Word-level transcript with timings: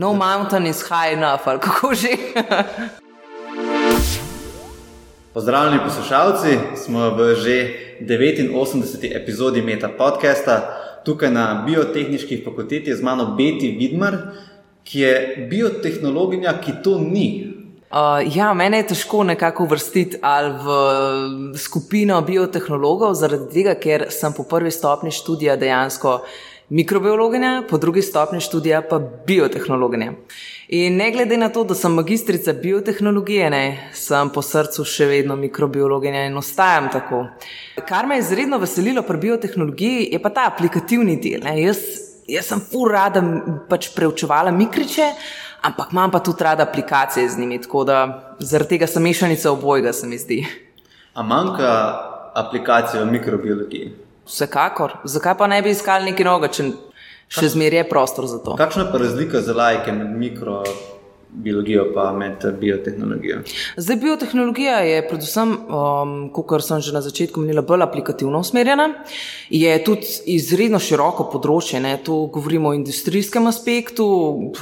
No 0.00 0.14
mountain 0.14 0.66
is 0.66 0.82
high 0.88 1.12
enough, 1.12 1.40
ali 1.44 1.60
kako 1.60 1.94
že. 1.94 2.08
Pozdravljeni 5.34 5.84
poslušalci, 5.84 6.58
smo 6.76 7.10
v 7.10 7.34
že 7.34 7.72
89. 8.00 9.16
epizodi 9.16 9.62
Meta 9.62 9.88
podcasta, 9.98 10.80
tukaj 11.04 11.30
na 11.30 11.64
biotehnički 11.66 12.44
fakulteti 12.44 12.96
z 12.96 13.02
mano 13.02 13.36
Beti 13.36 13.76
Vidmar, 13.78 14.16
ki 14.84 15.00
je 15.00 15.46
biotehnologinja, 15.50 16.60
ki 16.60 16.72
to 16.84 16.98
ni. 16.98 17.52
Uh, 17.90 18.36
ja, 18.36 18.54
mene 18.54 18.76
je 18.76 18.86
težko 18.86 19.24
nekako 19.24 19.64
uvrstiti 19.64 20.16
ali 20.22 20.54
v 20.64 21.58
skupino 21.58 22.22
biotehnologov, 22.22 23.14
zaradi 23.14 23.52
tega, 23.52 23.74
ker 23.74 24.06
sem 24.08 24.32
po 24.32 24.48
prvi 24.48 24.70
stopni 24.70 25.10
študija 25.10 25.56
dejansko 25.60 26.22
mikrobiologinja, 26.70 27.62
po 27.70 27.78
drugi 27.78 28.02
stopni 28.02 28.40
študija 28.40 28.82
pa 28.82 29.00
biotehnologinja. 29.26 30.12
In 30.68 30.96
ne 30.96 31.10
glede 31.10 31.36
na 31.36 31.48
to, 31.48 31.64
da 31.64 31.74
sem 31.74 31.92
magistrica 31.92 32.52
biotehnologije, 32.52 33.50
ne, 33.50 33.90
sem 33.94 34.30
po 34.30 34.42
srcu 34.42 34.84
še 34.86 35.08
vedno 35.10 35.36
mikrobiologinja 35.36 36.28
in 36.28 36.38
ostajam 36.38 36.86
tako. 36.92 37.24
Kar 37.88 38.06
me 38.06 38.20
je 38.20 38.24
izredno 38.26 38.58
veselilo 38.62 39.02
pri 39.02 39.18
biotehnologiji, 39.18 40.08
je 40.12 40.20
pa 40.22 40.30
ta 40.30 40.46
aplikativni 40.46 41.16
del. 41.18 41.48
Jaz, 41.58 41.80
jaz 42.30 42.52
sem 42.52 42.62
fur 42.62 42.92
rada 42.94 43.22
pač 43.68 43.90
preučevala 43.96 44.52
mikriče, 44.54 45.08
ampak 45.66 45.90
imam 45.92 46.14
pa 46.14 46.20
tudi 46.22 46.46
rada 46.46 46.68
aplikacije 46.68 47.28
z 47.28 47.38
njimi, 47.38 47.58
tako 47.62 47.82
da 47.84 47.98
zaradi 48.38 48.76
tega 48.76 48.86
sem 48.86 49.02
mešanica 49.02 49.50
obojega, 49.50 49.92
se 49.92 50.06
mi 50.06 50.18
zdi. 50.18 50.44
A 51.14 51.26
manjka 51.26 51.72
aplikacija 52.34 53.02
v 53.02 53.10
mikrobiologiji? 53.10 53.90
Vsekakor. 54.30 55.00
Zakaj 55.04 55.34
pa 55.38 55.50
ne 55.50 55.58
bi 55.62 55.74
iskali 55.74 56.12
nekaj 56.12 56.26
novega, 56.26 56.52
če 56.54 56.70
še 57.30 57.48
zmeraj 57.54 57.82
je 57.82 57.88
prostor 57.90 58.30
za 58.30 58.38
to? 58.44 58.54
Kakšna 58.58 58.86
je 58.86 58.92
pa 58.92 59.02
razlika 59.02 59.42
za 59.42 59.54
lajke 59.58 59.92
med 59.92 60.14
mikrobiologijo 61.32 61.84
in 62.10 62.18
med 62.18 62.60
biotehnologijo? 62.60 63.38
Zdaj, 63.76 63.96
biotehnologija 63.96 64.78
je, 64.78 65.08
predvsem, 65.08 65.52
um, 65.52 66.30
kot 66.32 66.62
sem 66.64 66.80
že 66.80 66.92
na 66.92 67.00
začetku 67.00 67.40
menila, 67.40 67.62
bolj 67.62 67.82
aplikativno 67.82 68.38
usmerjena. 68.38 68.88
Je 69.50 69.84
tudi 69.84 70.06
izredno 70.26 70.78
široko 70.78 71.28
področje. 71.32 71.80
Ne? 71.80 71.96
Tu 72.04 72.26
govorimo 72.32 72.68
o 72.68 72.74
industrijskem 72.74 73.46
aspektu, 73.46 74.06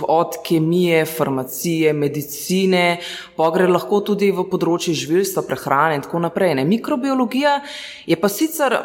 od 0.09 0.41
kemije, 0.45 1.05
farmacije, 1.07 1.93
medicine, 1.93 3.01
pa 3.37 3.51
gre 3.51 3.69
lahko 3.69 4.01
tudi 4.01 4.31
v 4.31 4.45
področje 4.51 4.95
živilstva, 4.95 5.43
prehrane 5.43 5.99
in 5.99 6.03
tako 6.03 6.19
naprej. 6.19 6.55
Ne? 6.55 6.65
Mikrobiologija 6.65 7.61
je 8.07 8.17
pa 8.17 8.29
sicer 8.29 8.77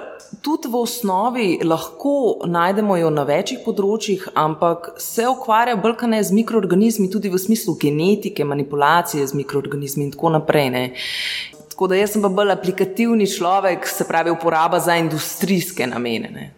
tudi 0.41 0.67
v 0.67 0.75
osnovi 0.75 1.59
lahko 1.63 2.41
najdemo 2.45 2.97
jo 2.97 3.09
na 3.13 3.25
večjih 3.27 3.61
področjih, 3.65 4.25
ampak 4.35 4.93
se 5.01 5.27
ukvarja 5.29 5.75
bolj 5.77 5.97
kot 5.99 6.09
ne 6.09 6.21
z 6.23 6.33
mikroorganizmi, 6.33 7.09
tudi 7.11 7.29
v 7.29 7.41
smislu 7.41 7.72
genetike, 7.81 8.45
manipulacije 8.45 9.27
z 9.27 9.33
mikroorganizmi 9.33 10.03
in 10.03 10.11
tako 10.11 10.29
naprej. 10.29 10.69
Ne. 10.69 10.83
Tako 11.69 11.87
da 11.87 11.95
jaz 11.95 12.11
sem 12.13 12.21
pa 12.21 12.29
bolj 12.29 12.51
aplikativni 12.51 13.27
človek, 13.27 13.87
se 13.87 14.07
pravi, 14.07 14.31
uporaba 14.31 14.79
za 14.79 14.95
industrijske 14.95 15.87
namene. 15.87 16.29
Ne. 16.29 16.51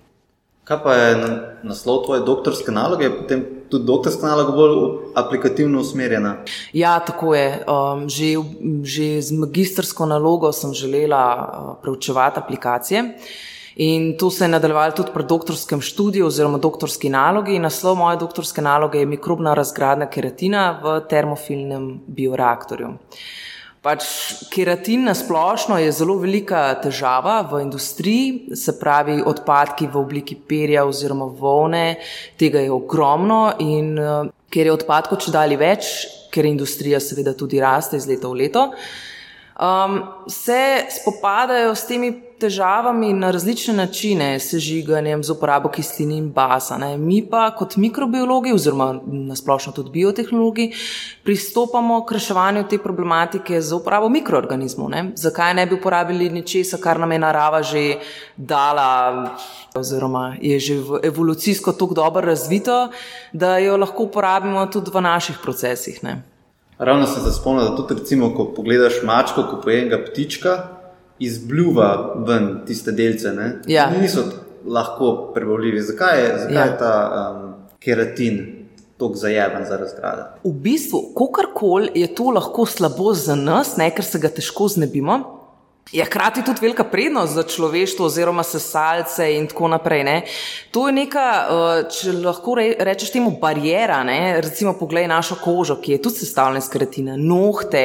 Kaj 0.66 0.80
pa 0.84 0.94
je 0.94 1.16
naslov 1.64 2.06
tvoje 2.06 2.24
doktorske 2.26 2.72
naloge, 2.72 3.10
potem 3.14 3.44
tudi 3.70 3.86
doktorska 3.86 4.28
naloga 4.28 4.52
bolj 4.52 4.78
aplikativno 5.16 5.80
usmerjena? 5.80 6.36
Ja, 6.74 7.00
tako 7.00 7.36
je. 7.36 7.64
Um, 7.70 8.10
že, 8.10 8.34
že 8.84 9.22
z 9.22 9.38
magistrsko 9.38 10.06
nalogo 10.10 10.52
sem 10.52 10.74
želela 10.74 11.24
uh, 11.38 11.76
preučevati 11.82 12.40
aplikacije. 12.40 13.04
In 13.76 14.14
to 14.18 14.30
se 14.32 14.46
je 14.46 14.50
nadaljevalo 14.50 14.92
tudi 14.96 15.12
pri 15.14 15.24
doktorskem 15.28 15.82
študiju 15.82 16.28
oziroma 16.28 16.58
doktorski 16.58 17.10
nalogi. 17.10 17.60
Naslov 17.60 17.98
moje 18.00 18.18
doktorske 18.18 18.62
naloge 18.62 19.00
je 19.00 19.06
mikrobna 19.06 19.54
razgradnja 19.54 20.08
keratina 20.08 20.70
v 20.84 21.00
termofilnem 21.10 21.90
bioreaktorju. 22.08 22.94
Pač 23.86 24.06
keratin 24.50 25.04
na 25.06 25.14
splošno 25.14 25.76
je 25.78 25.92
zelo 25.94 26.16
velika 26.18 26.62
težava 26.82 27.42
v 27.52 27.60
industriji, 27.62 28.56
se 28.58 28.74
pravi 28.80 29.20
odpadki 29.22 29.86
v 29.94 30.00
obliki 30.00 30.38
perja 30.40 30.88
oziroma 30.90 31.28
volne, 31.28 32.00
tega 32.40 32.64
je 32.64 32.72
ogromno 32.74 33.52
in 33.60 33.92
ker 34.50 34.66
je 34.66 34.74
odpadkov 34.74 35.20
če 35.22 35.36
dalje 35.36 35.60
več, 35.62 35.92
ker 36.34 36.48
industrija 36.50 36.98
seveda 37.04 37.36
tudi 37.38 37.62
raste 37.62 38.00
iz 38.00 38.08
leta 38.10 38.32
v 38.32 38.40
leto, 38.40 38.66
um, 39.60 40.04
se 40.28 40.86
spopadajo 41.02 41.76
s 41.76 41.88
temi 41.88 42.22
težavami 42.40 43.14
na 43.14 43.32
različne 43.32 43.74
načine, 43.74 44.40
sežiganjem 44.40 45.24
z 45.24 45.32
uporabo 45.32 45.70
kislin 45.70 46.12
in 46.12 46.26
basa. 46.34 46.78
Ne. 46.78 46.98
Mi 46.98 47.22
pa 47.30 47.48
kot 47.56 47.78
mikrobiologi, 47.80 48.52
oziroma 48.54 49.00
nasplošno 49.06 49.72
tudi 49.74 49.94
biotehnologi, 49.94 50.68
pristopamo 51.24 52.02
k 52.06 52.18
reševanju 52.18 52.66
te 52.70 52.78
problematike 52.78 53.62
z 53.62 53.74
uporabo 53.80 54.10
mikroorganizmov. 54.10 54.90
Ne. 54.92 55.04
Zakaj 55.16 55.54
ne 55.54 55.66
bi 55.66 55.80
uporabili 55.80 56.30
nečesa, 56.30 56.78
kar 56.78 57.00
nam 57.00 57.12
je 57.12 57.20
narava 57.20 57.64
že 57.64 57.86
dala, 58.38 59.32
oziroma 59.76 60.36
je 60.42 60.60
že 60.60 60.80
evolucijsko 61.04 61.72
tako 61.72 61.94
dobro 61.94 62.28
razvito, 62.28 62.90
da 63.34 63.58
jo 63.58 63.78
lahko 63.78 64.04
uporabimo 64.04 64.66
tudi 64.68 64.92
v 64.92 65.02
naših 65.02 65.40
procesih. 65.44 66.04
Ne. 66.04 66.35
Ravno 66.78 67.08
sem 67.08 67.24
se 67.24 67.32
spomnil, 67.32 67.70
da 67.70 67.76
tudi, 67.76 68.00
recimo, 68.00 68.34
ko 68.36 68.50
pogledaš 68.56 69.00
mačko, 69.04 69.46
ko 69.50 69.62
pojenega 69.64 70.02
ptička, 70.10 70.58
izbljuva 71.20 72.16
ven 72.28 72.50
tiste 72.68 72.92
delce. 72.92 73.32
Ja. 73.68 73.90
Niso 74.02 74.26
lahko 74.68 75.32
prebavljivi. 75.34 75.82
Zakaj 75.82 76.22
je, 76.22 76.38
zakaj 76.40 76.56
ja. 76.56 76.66
je 76.66 76.78
ta 76.78 76.94
um, 77.16 77.54
keratin 77.80 78.66
tako 78.98 79.16
zajeven 79.16 79.66
za 79.70 79.78
razgrade? 79.78 80.24
V 80.44 80.52
bistvu, 80.52 81.00
kakorkoli 81.18 81.92
je 81.96 82.16
to 82.16 82.24
lahko 82.24 82.66
slabo 82.66 83.14
za 83.14 83.36
nas, 83.36 83.78
ne, 83.78 83.90
ker 83.96 84.06
se 84.06 84.20
ga 84.20 84.30
težko 84.30 84.68
znebimo. 84.68 85.35
Je 85.92 86.06
hkrati 86.06 86.42
tudi 86.42 86.60
velika 86.62 86.84
prednost 86.84 87.34
za 87.34 87.44
človeštvo, 87.44 88.06
oziroma 88.06 88.44
sesalce 88.44 89.28
in 89.36 89.46
tako 89.48 89.68
naprej. 89.68 90.04
Ne. 90.04 90.16
To 90.74 90.88
je 90.88 90.94
neka, 90.98 91.26
uh, 91.46 91.92
če 91.94 92.14
lahko 92.24 92.56
rečeš 92.58 93.12
temu, 93.14 93.36
barijera. 93.42 94.00
Ne. 94.04 94.42
Recimo, 94.42 94.74
poglej 94.80 95.06
našo 95.08 95.38
kožo, 95.44 95.78
ki 95.78 95.94
je 95.94 96.02
tudi 96.02 96.24
sestavljena 96.24 96.64
iz 96.64 96.72
keratina, 96.74 97.20
nohte 97.22 97.84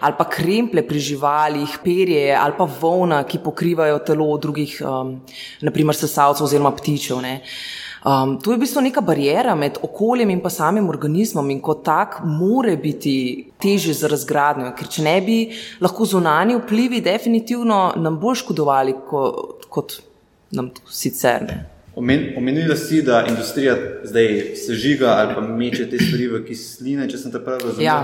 ali 0.00 0.16
pa 0.18 0.24
kremple 0.32 0.86
pri 0.88 1.04
živalih, 1.10 1.76
perje 1.84 2.32
ali 2.40 2.56
pa 2.56 2.64
volna, 2.80 3.20
ki 3.28 3.44
pokrivajo 3.44 4.00
telo 4.00 4.32
drugih, 4.40 4.80
um, 4.80 5.18
naprimer 5.60 5.96
sesalcev 5.96 6.48
oziroma 6.48 6.72
ptičev. 6.72 7.20
Ne. 7.20 7.42
Um, 8.02 8.40
to 8.42 8.50
je 8.50 8.56
v 8.56 8.60
bistvu 8.60 8.80
neka 8.82 9.00
barijera 9.00 9.54
med 9.54 9.76
okoljem 9.82 10.30
in 10.30 10.40
pa 10.42 10.50
samim 10.50 10.88
organizmom, 10.90 11.50
in 11.54 11.60
kot 11.62 11.84
tak, 11.86 12.18
mora 12.26 12.74
biti 12.76 13.14
težje 13.62 13.94
za 13.94 14.10
razgradnjo, 14.10 14.72
ker 14.74 14.90
če 14.90 15.04
ne 15.06 15.14
bi 15.22 15.36
lahko 15.80 16.06
zunani 16.10 16.56
vplivi 16.58 17.00
definitivno 17.00 17.92
nam 17.96 18.18
bolj 18.18 18.40
škodovali 18.42 18.96
kot, 19.06 19.68
kot 19.70 20.00
nam 20.50 20.72
sicer. 20.90 21.46
Ne. 21.46 21.60
Omenili 21.96 22.76
si, 22.76 23.02
da 23.02 23.24
industrija 23.28 23.76
zdaj 24.04 24.56
sežiga 24.66 25.06
ali 25.06 25.34
pa 25.34 25.40
meče 25.40 25.90
te 25.90 25.98
stvari 26.00 26.28
v 26.28 26.38
kisline, 26.46 27.04
če 27.10 27.18
sem 27.20 27.32
te 27.32 27.40
prav 27.44 27.60
razumel. 27.60 27.84
Ja, 27.84 27.98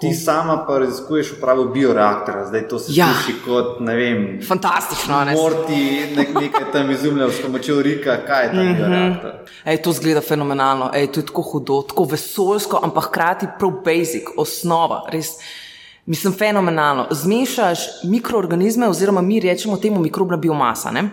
Ti 0.00 0.14
sama 0.16 0.62
pa 0.68 0.78
raziskuješ 0.80 1.34
upravo 1.36 1.66
bioreaktora, 1.74 2.46
zdaj 2.48 2.64
to 2.68 2.78
se 2.78 2.94
ja. 2.96 3.10
sliši 3.12 3.42
kot 3.44 3.82
ne 3.84 3.96
vem. 3.96 4.24
Fantastično, 4.48 5.20
ne? 5.28 5.36
Morti 5.36 5.82
nek, 6.16 6.32
nekaj 6.40 6.70
tam 6.72 6.90
izumljajo 6.90 7.30
s 7.30 7.44
pomočjo 7.44 7.82
Rika, 7.82 8.16
kaj 8.26 8.44
je 8.44 8.50
ta 8.50 8.62
mm 8.62 8.66
-hmm. 8.66 8.76
bioreaktor. 8.76 9.32
Ej, 9.64 9.82
to 9.82 9.92
zgleda 9.92 10.20
fenomenalno, 10.20 10.90
Ej, 10.94 11.12
to 11.12 11.20
je 11.20 11.26
tako 11.26 11.42
hudo, 11.42 11.82
tako 11.88 12.04
vesoljsko, 12.04 12.80
ampak 12.82 13.04
hkrati 13.04 13.46
prav 13.58 13.72
basic, 13.84 14.24
osnova. 14.36 15.04
Res. 15.12 15.36
Mislim, 16.06 16.32
fenomenalno. 16.32 17.06
Zmešaš 17.10 17.78
mikroorganizme, 18.04 18.88
oziroma 18.88 19.22
mi 19.22 19.40
rečemo 19.40 19.76
temu 19.76 20.00
mikrobna 20.00 20.36
biomasa. 20.36 20.90
Ne? 20.90 21.10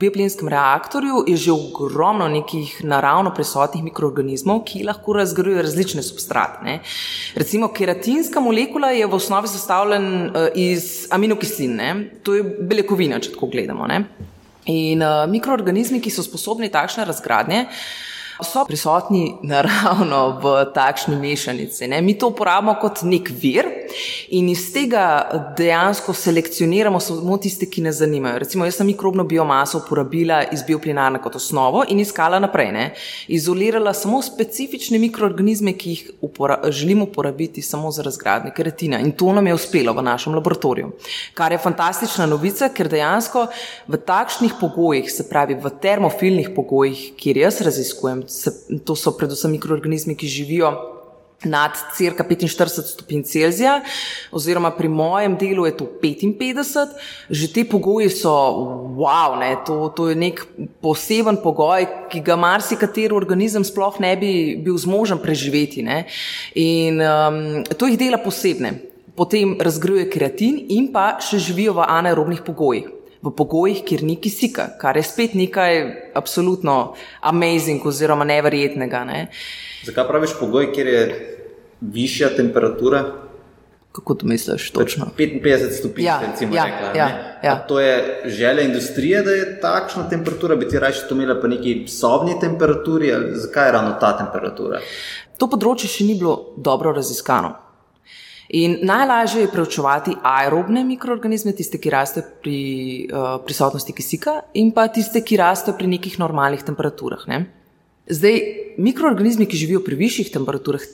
Bioplinskem 0.00 0.48
reaktorju 0.48 1.24
je 1.26 1.36
že 1.36 1.52
ogromno 1.52 2.28
nekih 2.28 2.84
naravno 2.84 3.32
prisotnih 3.34 3.84
mikroorganizmov, 3.84 4.62
ki 4.64 4.84
lahko 4.84 5.12
razgrajujejo 5.16 5.62
različne 5.62 6.02
substrate. 6.02 6.64
Ne. 6.64 6.78
Recimo 7.34 7.68
keratinska 7.72 8.40
molekula 8.40 8.90
je 8.90 9.06
v 9.06 9.14
osnovi 9.14 9.48
sestavljena 9.48 10.26
uh, 10.26 10.48
iz 10.54 11.06
aminokislin, 11.10 11.76
ne. 11.76 11.92
to 12.22 12.34
je 12.34 12.42
beljakovina, 12.42 13.20
če 13.20 13.32
tako 13.32 13.48
gledamo. 13.52 13.86
Ne. 13.86 14.04
In 14.66 15.02
uh, 15.02 15.24
mikroorganizmi, 15.30 16.00
ki 16.02 16.10
so 16.10 16.24
sposobni 16.26 16.68
takšne 16.72 17.06
razgradnje, 17.06 17.66
so 18.42 18.64
prisotni 18.64 19.36
naravno 19.52 20.40
v 20.42 20.54
takšni 20.74 21.16
mešanici. 21.16 21.88
Ne? 21.88 22.02
Mi 22.02 22.18
to 22.18 22.28
uporabljamo 22.28 22.76
kot 22.80 23.02
nek 23.02 23.30
vir 23.30 23.68
in 24.28 24.48
iz 24.48 24.66
tega 24.72 25.04
dejansko 25.58 26.12
selekcioniramo 26.14 27.00
samo 27.00 27.38
tiste, 27.38 27.68
ki 27.70 27.84
nas 27.86 28.00
zanimajo. 28.00 28.38
Recimo, 28.42 28.64
jaz 28.64 28.80
sem 28.80 28.86
mikrobno 28.86 29.24
biomaso 29.24 29.78
uporabila 29.78 30.42
iz 30.52 30.62
bioplinarne 30.66 31.20
kot 31.22 31.36
osnovo 31.36 31.84
in 31.88 32.00
iskala 32.00 32.38
naprej. 32.42 32.72
Ne? 32.72 32.86
Izolirala 33.28 33.94
samo 33.94 34.22
specifične 34.22 34.98
mikroorganizme, 34.98 35.72
ki 35.72 35.90
jih 35.90 36.10
upora 36.20 36.58
želim 36.70 37.02
uporabiti 37.02 37.62
samo 37.62 37.90
za 37.90 38.02
razgradnje 38.02 38.52
keratina. 38.56 39.00
In 39.00 39.12
to 39.12 39.32
nam 39.32 39.46
je 39.46 39.54
uspelo 39.54 39.92
v 39.92 40.02
našem 40.02 40.34
laboratoriju. 40.34 40.92
Kar 41.34 41.52
je 41.52 41.58
fantastična 41.58 42.26
novica, 42.26 42.68
ker 42.68 42.88
dejansko 42.88 43.46
v 43.88 43.96
takšnih 43.96 44.58
pogojih, 44.60 45.10
se 45.12 45.28
pravi 45.28 45.54
v 45.54 45.70
termofilnih 45.82 46.50
pogojih, 46.56 47.12
kjer 47.16 47.36
jaz 47.36 47.60
raziskujem, 47.60 48.25
se, 48.26 48.52
to 48.84 48.96
so 48.96 49.14
predvsem 49.16 49.56
mikroorganizmi, 49.56 50.16
ki 50.18 50.28
živijo 50.28 50.74
nad 51.44 51.70
crka 51.96 52.24
45 52.24 52.92
stopinj 52.92 53.22
Celzija, 53.22 53.80
oziroma 54.32 54.70
pri 54.70 54.88
mojem 54.88 55.36
delu 55.36 55.66
je 55.66 55.76
to 55.76 55.86
55, 56.02 56.96
že 57.30 57.52
te 57.52 57.64
pogoji 57.64 58.08
so 58.10 58.32
wow, 58.96 59.36
ne, 59.38 59.56
to, 59.66 59.92
to 59.96 60.08
je 60.08 60.16
nek 60.16 60.40
poseben 60.80 61.36
pogoj, 61.42 61.86
ki 62.10 62.24
ga 62.24 62.38
marsikateri 62.40 63.14
organizem 63.14 63.64
sploh 63.64 64.00
ne 64.00 64.16
bi 64.16 64.32
bil 64.64 64.78
zmožen 64.80 65.20
preživeti. 65.20 65.84
Ne. 65.84 66.06
In 66.54 67.00
um, 67.04 67.64
to 67.76 67.90
jih 67.90 68.00
dela 68.00 68.18
posebne. 68.18 68.78
Potem 69.16 69.54
razgrajuje 69.60 70.10
kreatin 70.12 70.58
in 70.72 70.90
pa 70.92 71.16
še 71.24 71.40
živijo 71.40 71.76
v 71.78 71.86
anaerobnih 71.88 72.42
pogojih. 72.44 72.95
V 73.26 73.32
pogojih, 73.32 73.80
kjer 73.82 74.02
ni 74.02 74.14
kisika, 74.16 74.68
kar 74.78 74.94
je 74.94 75.02
spet 75.02 75.32
nekaj 75.34 75.80
absolutno 76.14 76.94
amazing 77.20 77.82
oziroma 77.82 78.24
neverjetnega. 78.24 79.04
Ne. 79.04 79.20
Zakaj 79.82 80.06
praviš 80.06 80.36
pogoj, 80.38 80.68
kjer 80.72 80.86
je 80.86 81.00
višja 81.80 82.28
temperatura? 82.36 83.00
Kako 83.92 84.14
to 84.14 84.26
misliš? 84.26 84.70
Točno? 84.70 85.08
55 85.18 85.70
stopinj, 85.72 86.04
Ja, 86.04 86.20
recimo. 86.22 86.54
ja, 86.54 86.64
rekla, 86.64 86.88
ja, 86.94 87.06
ne? 87.06 87.38
ja. 87.42 87.52
A 87.54 87.66
To 87.66 87.80
je 87.80 87.96
želja 88.26 88.62
industrije, 88.62 89.22
da 89.22 89.30
je 89.30 89.60
takšna 89.60 90.08
temperatura, 90.08 90.56
bi 90.56 90.68
ti 90.68 90.78
raje 90.78 91.02
to 91.08 91.14
imela 91.14 91.40
po 91.40 91.46
neki 91.46 91.88
sobni 91.88 92.34
temperaturi, 92.40 93.12
ali 93.14 93.34
zakaj 93.34 93.68
je 93.68 93.72
ravno 93.72 93.96
ta 94.00 94.16
temperatura? 94.18 94.80
To 95.38 95.48
področje 95.48 95.88
še 95.88 96.04
ni 96.04 96.14
bilo 96.14 96.54
dobro 96.56 96.92
raziskano. 96.92 97.54
In 98.48 98.78
najlažje 98.86 99.42
je 99.42 99.50
preučevati 99.50 100.14
aerobne 100.22 100.84
mikroorganizme, 100.84 101.52
tiste, 101.52 101.80
ki 101.82 101.90
rastejo 101.90 102.26
pri 102.42 102.60
uh, 103.10 103.24
prisotnosti 103.44 103.92
kisika, 103.92 104.40
in 104.54 104.70
pa 104.74 104.86
tiste, 104.88 105.24
ki 105.24 105.40
rastejo 105.40 105.74
pri 105.78 105.90
nekih 105.96 106.18
normalnih 106.22 106.62
temperaturah. 106.62 107.26
Ne? 107.26 107.40
Zdaj, 108.06 108.38
mikroorganizmi, 108.78 109.48
ki 109.50 109.58
živijo 109.58 109.82
pri 109.82 109.98
višjih 109.98 110.30
temperaturah, 110.30 110.84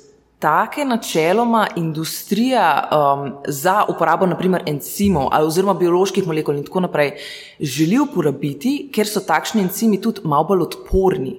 take 0.42 0.84
načeloma 0.84 1.66
industrija 1.76 2.88
um, 2.88 3.28
za 3.46 3.84
uporabo 3.88 4.26
naprimer 4.26 4.64
encimov 4.66 5.28
ali 5.30 5.76
bioloških 5.78 6.26
molekul 6.26 6.56
in 6.56 6.64
tako 6.64 6.80
naprej 6.80 7.12
želi 7.60 7.98
uporabiti, 7.98 8.90
ker 8.92 9.06
so 9.06 9.20
takšni 9.20 9.62
encimi 9.62 10.00
tudi 10.00 10.20
malo 10.24 10.44
bolj 10.44 10.62
odporni 10.62 11.36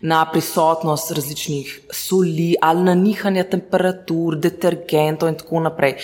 na 0.00 0.24
prisotnost 0.32 1.10
različnih 1.10 1.80
soli 1.90 2.54
ali 2.60 2.82
na 2.82 2.94
nihanje 2.94 3.44
temperatur, 3.44 4.36
detergentov 4.36 5.28
in 5.28 5.38
tako 5.38 5.60
naprej. 5.60 5.94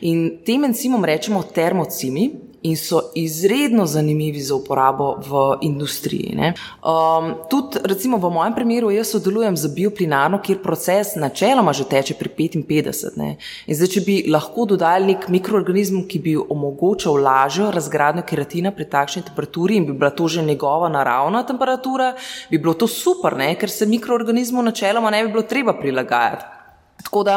In 0.00 0.38
tem 0.46 0.64
encimom 0.64 1.04
rečemo 1.04 1.42
termocimi 1.42 2.30
in 2.66 2.76
so 2.76 3.00
izredno 3.14 3.86
zanimivi 3.86 4.40
za 4.40 4.54
uporabo 4.54 5.16
v 5.22 5.58
industriji. 5.62 6.34
ne. 6.36 6.54
Um, 6.82 7.34
tudi 7.50 7.78
recimo 7.84 8.18
v 8.18 8.30
mojem 8.30 8.54
primeru 8.54 8.90
jaz 8.90 9.10
sodelujem 9.14 9.56
z 9.56 9.70
bioplinarno, 9.74 10.40
kjer 10.42 10.62
proces 10.62 11.14
načeloma 11.16 11.72
že 11.72 11.84
teče 11.84 12.14
pri 12.14 12.28
55. 12.38 13.16
Ne. 13.16 13.36
In 13.66 13.74
zdaj, 13.76 13.92
če 13.94 14.00
bi 14.06 14.16
lahko 14.30 14.66
dodali 14.66 15.12
nek 15.12 15.28
mikroorganizem, 15.28 16.04
ki 16.08 16.18
bi 16.18 16.36
omogočal 16.36 17.20
lažjo 17.22 17.70
razgradnjo 17.70 18.26
keratina 18.26 18.72
pri 18.74 18.88
takšni 18.90 19.22
temperaturi 19.28 19.76
in 19.76 19.86
bi 19.86 19.92
bila 19.92 20.10
to 20.10 20.28
že 20.28 20.42
njegova 20.42 20.88
naravna 20.88 21.42
temperatura, 21.46 22.14
bi 22.50 22.58
bilo 22.58 22.74
to 22.74 22.86
super, 22.86 23.36
ne, 23.36 23.54
ker 23.54 23.70
se 23.70 23.86
mikroorganizmu 23.86 24.62
načeloma 24.62 25.10
ne 25.10 25.24
bi 25.24 25.32
bilo 25.32 25.42
treba 25.42 25.78
prilagajati. 25.78 26.55
Tako 27.06 27.22
da 27.22 27.36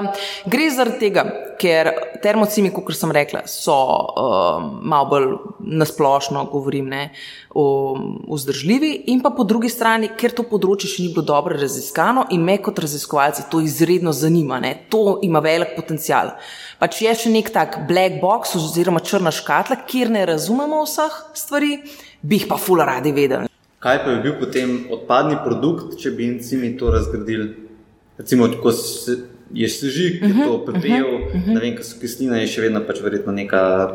gre 0.49 0.65
zaradi 0.73 0.97
tega, 0.97 1.23
ker 1.61 1.91
termocimi, 2.23 2.71
kot 2.73 2.89
sem 2.97 3.11
rekla, 3.13 3.43
so 3.45 3.75
um, 3.75 4.65
malo 4.89 5.05
bolj 5.11 5.27
nasplošno, 5.59 6.41
govorim, 6.49 6.87
ne, 6.89 7.03
um, 7.53 8.15
vzdržljivi, 8.25 8.89
in 9.13 9.21
pa 9.21 9.29
po 9.35 9.45
drugi 9.45 9.69
strani, 9.69 10.09
ker 10.17 10.33
to 10.33 10.47
področje 10.49 10.89
še 10.89 11.05
ni 11.05 11.13
bilo 11.13 11.27
dobro 11.29 11.59
raziskano 11.59 12.25
in 12.33 12.41
me 12.47 12.57
kot 12.65 12.81
raziskovalci 12.81 13.45
to 13.53 13.61
izredno 13.61 14.15
zanima, 14.15 14.57
ne, 14.63 14.73
to 14.89 15.19
ima 15.27 15.43
velik 15.45 15.77
potencial. 15.77 16.33
Pač 16.81 17.03
je 17.05 17.13
še 17.23 17.33
nek 17.35 17.53
tak 17.53 17.81
black 17.87 18.17
box 18.23 18.57
oziroma 18.57 19.05
črna 19.05 19.29
škatla, 19.35 19.83
kjer 19.85 20.09
ne 20.17 20.25
razumemo 20.33 20.81
vseh 20.87 21.23
stvari, 21.37 21.75
bi 22.25 22.41
jih 22.41 22.49
pa 22.49 22.57
fula 22.57 22.89
radi 22.89 23.13
vedeli. 23.13 23.53
Kaj 23.79 24.03
pa 24.03 24.17
bi 24.17 24.23
bil 24.25 24.39
potem 24.41 24.79
odpadni 24.91 25.37
produkt, 25.45 25.99
če 26.01 26.17
bi 26.17 26.33
encimi 26.33 26.73
to 26.79 26.89
razgradili? 26.91 27.51
Recimo, 28.19 28.49
ko 28.59 28.73
se, 28.75 29.15
je 29.53 29.69
sežig, 29.69 30.21
-huh, 30.21 30.39
je 30.39 30.45
to 30.45 30.65
pepel, 30.65 31.05
uh 31.05 31.21
-huh, 31.21 31.35
uh 31.35 31.41
-huh. 31.41 31.53
ne 31.53 31.59
vem, 31.59 31.75
kaj 31.75 31.83
so 31.83 31.99
kisline, 32.01 32.41
je 32.41 32.47
še 32.47 32.61
vedno 32.61 32.81
pač 32.87 33.01
verjetno 33.01 33.31
neka 33.31 33.91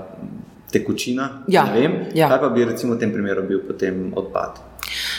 tekočina. 0.73 1.45
Ja, 1.49 1.65
ne 1.65 1.81
vem. 1.81 1.93
ja. 2.15 2.29
Kaj 2.29 2.41
pa 2.41 2.49
bi 2.49 2.65
recimo 2.65 2.95
v 2.95 2.99
tem 2.99 3.13
primeru 3.13 3.43
bil 3.49 3.61
potem 3.67 4.13
odpad? 4.17 4.59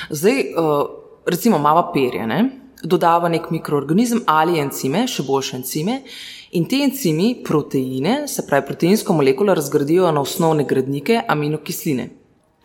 Zdaj, 0.10 0.38
uh, 0.58 0.88
recimo, 1.26 1.58
mava 1.58 1.92
perje, 1.94 2.28
ne? 2.28 2.50
dodava 2.84 3.30
nek 3.30 3.50
mikroorganizem 3.52 4.22
ali 4.30 4.60
encime, 4.62 5.06
še 5.08 5.24
boljše 5.26 5.58
encime. 5.62 6.02
In 6.56 6.68
te 6.70 6.80
encimi 6.86 7.32
proteine, 7.44 8.28
se 8.32 8.46
pravi 8.48 8.68
proteinsko 8.68 9.14
molekulo, 9.14 9.56
razgradijo 9.58 10.12
na 10.12 10.22
osnovne 10.22 10.64
gradnike 10.64 11.22
aminokisline. 11.28 12.10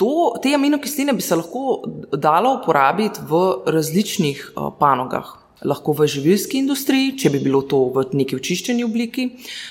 To, 0.00 0.34
te 0.42 0.54
aminokisline 0.54 1.12
bi 1.12 1.24
se 1.24 1.36
lahko 1.36 1.80
dalo 2.16 2.54
uporabiti 2.60 3.24
v 3.28 3.40
različnih 3.66 4.52
uh, 4.54 4.70
panogah. 4.78 5.36
Lahko 5.64 5.92
v 5.92 6.06
živilski 6.08 6.60
industriji, 6.62 7.16
če 7.20 7.30
bi 7.34 7.42
bilo 7.44 7.60
to 7.62 7.82
v 7.92 8.06
neki 8.16 8.38
očiščeni 8.38 8.86
obliki, 8.86 9.28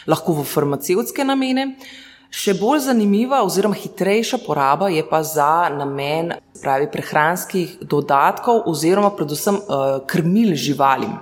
lahko 0.09 0.36
v 0.38 0.45
farmacevtske 0.45 1.25
namene. 1.25 1.71
Še 2.30 2.53
bolj 2.59 2.83
zanimiva 2.86 3.39
oziroma 3.41 3.74
hitrejša 3.74 4.38
poraba 4.44 4.91
je 4.94 5.01
pa 5.01 5.24
za 5.25 5.65
namen 5.74 6.36
pravi, 6.62 6.86
prehranskih 6.94 7.80
dodatkov 7.81 8.68
oziroma 8.69 9.09
predvsem 9.18 9.57
uh, 9.57 9.97
krmil 10.06 10.53
živalim. 10.53 11.18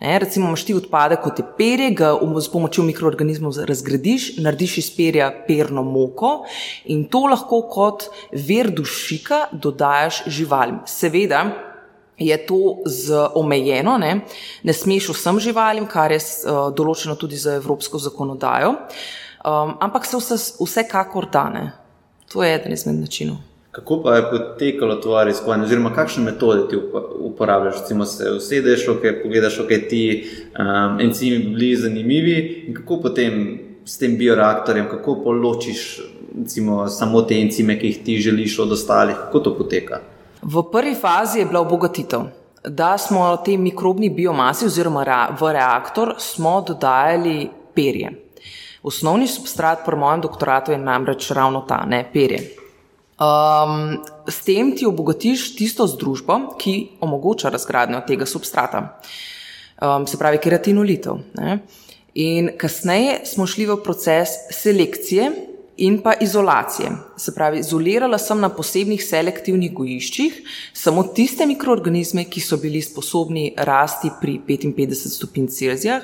Ne, 0.00 0.18
recimo, 0.20 0.50
imaš 0.50 0.66
ti 0.68 0.74
odpadek 0.76 1.22
kot 1.24 1.38
je 1.40 1.44
perje, 1.56 1.88
ga 1.96 2.10
s 2.40 2.50
pomočjo 2.52 2.84
mikroorganizmov 2.84 3.56
razgradiš, 3.64 4.36
narediš 4.44 4.78
iz 4.78 4.90
perja 4.92 5.30
perno 5.46 5.82
moko 5.82 6.44
in 6.84 7.06
to 7.08 7.24
lahko 7.32 7.62
kot 7.72 8.10
ver 8.32 8.68
dušika 8.70 9.46
dodajaš 9.52 10.26
živalim. 10.26 10.82
Seveda, 10.84 11.46
je 12.18 12.36
to 12.46 12.78
z 12.86 13.28
omejeno, 13.34 13.98
ne, 13.98 14.20
ne 14.62 14.72
smeš 14.72 15.10
vsem 15.12 15.40
živalim, 15.40 15.86
kar 15.86 16.12
je 16.12 16.20
uh, 16.20 16.68
določeno 16.74 17.16
tudi 17.20 17.36
za 17.36 17.58
evropsko 17.60 17.98
zakonodajo, 18.00 18.70
um, 18.72 19.74
ampak 19.80 20.08
se 20.08 20.16
vse, 20.16 20.38
vsekakor 20.60 21.28
da. 21.32 21.44
Ne. 21.52 21.66
To 22.32 22.42
je 22.42 22.54
eden 22.54 22.72
izmed 22.72 22.98
načinov. 23.00 23.36
Kako 23.76 23.98
pa 24.02 24.16
je 24.16 24.22
potekalo 24.30 24.96
tvoje 25.04 25.26
raziskovanje, 25.28 25.66
oziroma 25.68 25.92
kakšne 25.92 26.24
metode 26.24 26.64
ti 26.70 26.78
upo- 26.80 27.04
uporabljaš? 27.28 27.82
Recimo 27.82 28.06
se 28.08 28.30
usedeš, 28.32 28.86
okay, 28.88 29.20
pogledaš, 29.22 29.60
ok, 29.60 29.74
ti 29.90 30.02
um, 30.56 31.00
encimi 31.00 31.38
bi 31.38 31.52
bili 31.52 31.76
zanimivi 31.76 32.36
in 32.68 32.74
kako 32.74 33.02
potem 33.04 33.42
s 33.84 33.98
tem 34.00 34.16
bioreaktorjem, 34.16 34.88
kako 34.88 35.20
poločiš 35.24 35.82
recimo, 36.38 36.88
samo 36.88 37.22
te 37.22 37.38
encime, 37.40 37.78
ki 37.78 37.86
jih 37.86 38.04
ti 38.04 38.16
želiš 38.20 38.58
od 38.58 38.72
ostalih, 38.72 39.16
kako 39.16 39.40
to 39.40 39.56
poteka? 39.58 40.00
V 40.46 40.62
prvi 40.72 40.94
fazi 40.94 41.38
je 41.38 41.46
bila 41.46 41.60
obogatitev. 41.60 42.20
Da 42.64 42.98
smo 42.98 43.36
tej 43.36 43.56
mikrobni 43.58 44.10
biomasi 44.10 44.66
oziroma 44.66 45.02
v 45.40 45.52
reaktor 45.52 46.14
smo 46.18 46.60
dodajali 46.62 47.50
perje. 47.74 48.12
Osnovni 48.82 49.26
substrat 49.26 49.82
pri 49.84 49.96
mojem 49.96 50.20
doktoratu 50.20 50.72
je 50.72 50.78
namreč 50.78 51.30
ravno 51.30 51.64
ta, 51.66 51.82
ne 51.86 52.04
perje. 52.12 52.54
Um, 53.18 53.98
s 54.28 54.44
tem 54.44 54.70
ti 54.76 54.86
obogatiš 54.86 55.56
tisto 55.56 55.86
združbo, 55.86 56.38
ki 56.58 57.00
omogoča 57.00 57.48
razgradnjo 57.48 58.02
tega 58.06 58.26
substrata, 58.26 59.00
um, 59.82 60.06
se 60.06 60.18
pravi 60.18 60.38
keratinolitev. 60.38 61.18
Ne? 61.34 61.58
In 62.14 62.52
kasneje 62.58 63.24
smo 63.24 63.46
šli 63.46 63.66
v 63.66 63.80
proces 63.82 64.36
selekcije 64.54 65.32
in 65.76 65.98
pa 66.02 66.14
izolacije. 66.20 66.90
Se 67.16 67.34
pravi, 67.34 67.60
izolirala 67.60 68.18
sem 68.18 68.40
na 68.40 68.48
posebnih 68.48 69.02
selektivnih 69.04 69.72
gojiščih 69.74 70.40
samo 70.72 71.02
tiste 71.16 71.46
mikroorganizme, 71.46 72.24
ki 72.24 72.40
so 72.40 72.56
bili 72.56 72.82
sposobni 72.82 73.52
rasti 73.56 74.10
pri 74.20 74.40
55 74.48 75.14
stopinj 75.16 75.46
Celzija 75.52 76.00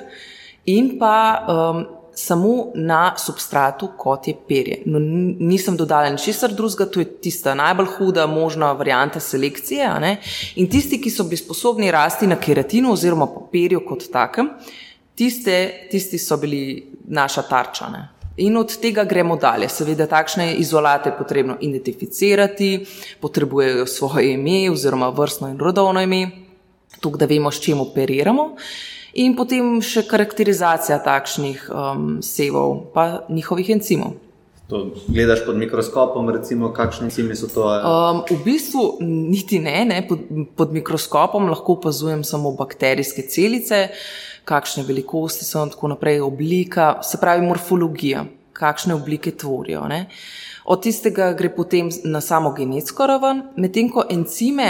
in 0.65 0.97
pa 0.99 1.15
um, 1.47 1.85
samo 2.15 2.71
na 2.75 3.15
substratu, 3.17 3.89
kot 3.97 4.27
je 4.27 4.35
perje. 4.47 4.81
No, 4.85 4.99
nisem 5.39 5.77
dodala 5.77 6.09
ničesar 6.09 6.53
drugega, 6.53 6.85
to 6.85 7.01
je 7.01 7.09
tista 7.25 7.55
najbolj 7.57 7.89
huda 7.97 8.27
možna 8.27 8.71
varianta 8.71 9.19
selekcije. 9.19 9.89
In 10.55 10.69
tisti, 10.69 11.01
ki 11.01 11.09
so 11.09 11.23
bili 11.23 11.37
sposobni 11.37 11.91
rasti 11.91 12.27
na 12.27 12.37
keratinu 12.39 12.93
oziroma 12.93 13.27
papirju 13.27 13.81
kot 13.87 14.05
takem, 14.13 14.51
tiste, 15.15 15.87
tisti 15.91 16.17
so 16.17 16.37
bili 16.37 16.91
naša 17.07 17.41
tarča. 17.49 17.89
Ne. 17.89 18.12
In 18.37 18.57
od 18.57 18.71
tega 18.81 19.03
gremo 19.05 19.35
dalje. 19.37 19.69
Seveda, 19.69 20.07
takšne 20.09 20.55
izolate 20.57 21.11
je 21.11 21.17
potrebno 21.17 21.57
identificirati, 21.61 22.85
potrebujejo 23.21 23.85
svoje 23.85 24.33
ime 24.33 24.71
oziroma 24.71 25.09
vrstno 25.09 25.51
in 25.53 25.59
rodovno 25.59 26.01
ime, 26.01 26.29
tako 26.99 27.17
da 27.17 27.25
vemo, 27.25 27.51
s 27.51 27.61
čim 27.61 27.81
operiramo. 27.81 28.55
In 29.13 29.35
potem 29.37 29.77
še 29.85 30.07
karakterizacija 30.09 30.97
takšnih 31.05 31.67
um, 31.69 32.07
sevov, 32.25 32.79
pa 32.95 33.27
njihovih 33.29 33.69
encimov. 33.75 34.15
To 34.71 34.87
gledaš 35.05 35.43
pod 35.45 35.59
mikroskopom, 35.59 36.29
recimo, 36.33 36.71
kakšni 36.73 37.11
encimi 37.11 37.35
so 37.37 37.49
to? 37.51 37.67
Um, 37.67 38.23
v 38.31 38.39
bistvu 38.45 38.83
niti 39.05 39.59
ne, 39.61 39.83
ne. 39.85 39.99
Pod, 40.07 40.23
pod 40.57 40.73
mikroskopom 40.73 41.51
lahko 41.51 41.75
opazujem 41.77 42.23
samo 42.25 42.55
bakterijske 42.57 43.27
celice, 43.29 43.83
kakšne 44.45 44.83
velikosti 44.83 45.45
so 45.45 45.63
in 45.63 45.71
tako 45.73 45.87
naprej, 45.93 46.21
oblika, 46.21 46.99
se 47.03 47.17
pravi 47.21 47.45
morfologija, 47.45 48.25
kakšne 48.53 48.95
oblike 48.95 49.31
tvorijo. 49.31 49.87
Ne. 49.87 50.05
Od 50.65 50.81
tistega 50.83 51.33
gre 51.33 51.49
potem 51.55 51.89
na 52.03 52.21
samo 52.21 52.53
genetsko 52.53 53.07
raven, 53.07 53.43
medtem 53.55 53.89
ko 53.91 54.05
encime 54.09 54.69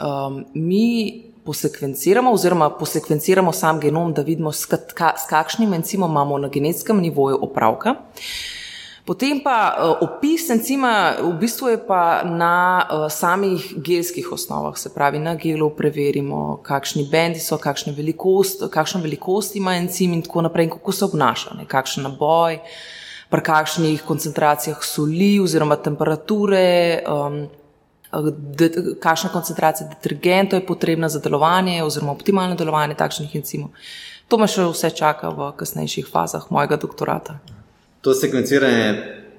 um, 0.00 0.44
mi 0.54 1.24
posekvenciramo, 1.44 2.32
oziroma 2.32 2.70
posekvenciramo 2.78 3.52
sam 3.52 3.80
genom, 3.80 4.12
da 4.12 4.22
vidimo, 4.22 4.52
s, 4.52 4.64
ka, 4.66 5.12
s 5.16 5.28
kakšnim 5.28 5.74
encimom 5.74 6.10
imamo 6.10 6.38
na 6.38 6.48
genetskem 6.48 7.00
nivoju 7.00 7.38
opravka. 7.42 7.94
Potem 9.04 9.36
pa 9.44 9.76
uh, 9.76 9.98
opis 10.00 10.48
encima 10.48 11.12
v 11.20 11.34
bistvu 11.36 11.68
je 11.68 11.78
pa 11.86 12.24
na 12.24 12.88
uh, 12.88 13.04
samih 13.12 13.74
gelskih 13.76 14.32
osnovah, 14.32 14.78
se 14.80 14.88
pravi 14.94 15.18
na 15.18 15.34
gelu 15.36 15.68
preverimo, 15.76 16.62
kakšni 16.64 17.04
bendi 17.12 17.40
so, 17.40 17.58
kakšna 17.60 17.92
velikost, 17.92 18.64
kakšna 18.72 19.02
velikost 19.04 19.56
ima 19.60 19.74
encim 19.76 20.14
in 20.16 20.22
tako 20.24 20.46
naprej, 20.46 20.64
in 20.64 20.70
kako 20.70 20.92
se 20.92 21.04
obnaša, 21.04 21.52
ne, 21.58 21.66
kakšen 21.68 22.08
naboj, 22.08 22.56
pri 23.28 23.42
kakšnih 23.44 24.06
koncentracijah 24.08 24.80
soli 24.80 25.36
oziroma 25.40 25.76
temperature. 25.76 27.02
Um, 27.04 27.44
kakšna 29.02 29.28
koncentracija 29.34 29.88
detergentov 29.90 30.60
je 30.60 30.66
potrebna 30.66 31.08
za 31.08 31.18
delovanje, 31.20 31.82
oziroma 31.84 32.12
optimalno 32.12 32.54
delovanje 32.56 32.94
takšnih 32.94 33.36
encimov. 33.36 33.74
To 34.28 34.38
me 34.38 34.48
še 34.48 34.64
vse 34.70 34.90
čaka 34.96 35.28
v 35.34 35.50
kasnejših 35.58 36.08
fazah 36.08 36.46
mojega 36.48 36.78
doktorata. 36.80 37.36
To 38.04 38.12
sekvenciranje, 38.14 38.88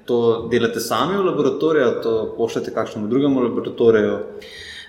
to 0.06 0.48
delate 0.50 0.80
sami 0.82 1.16
v 1.16 1.26
laboratoriju, 1.26 1.90
to 2.02 2.12
pošljete 2.36 2.74
kakšnemu 2.74 3.08
drugemu 3.08 3.40
laboratoriju? 3.40 4.16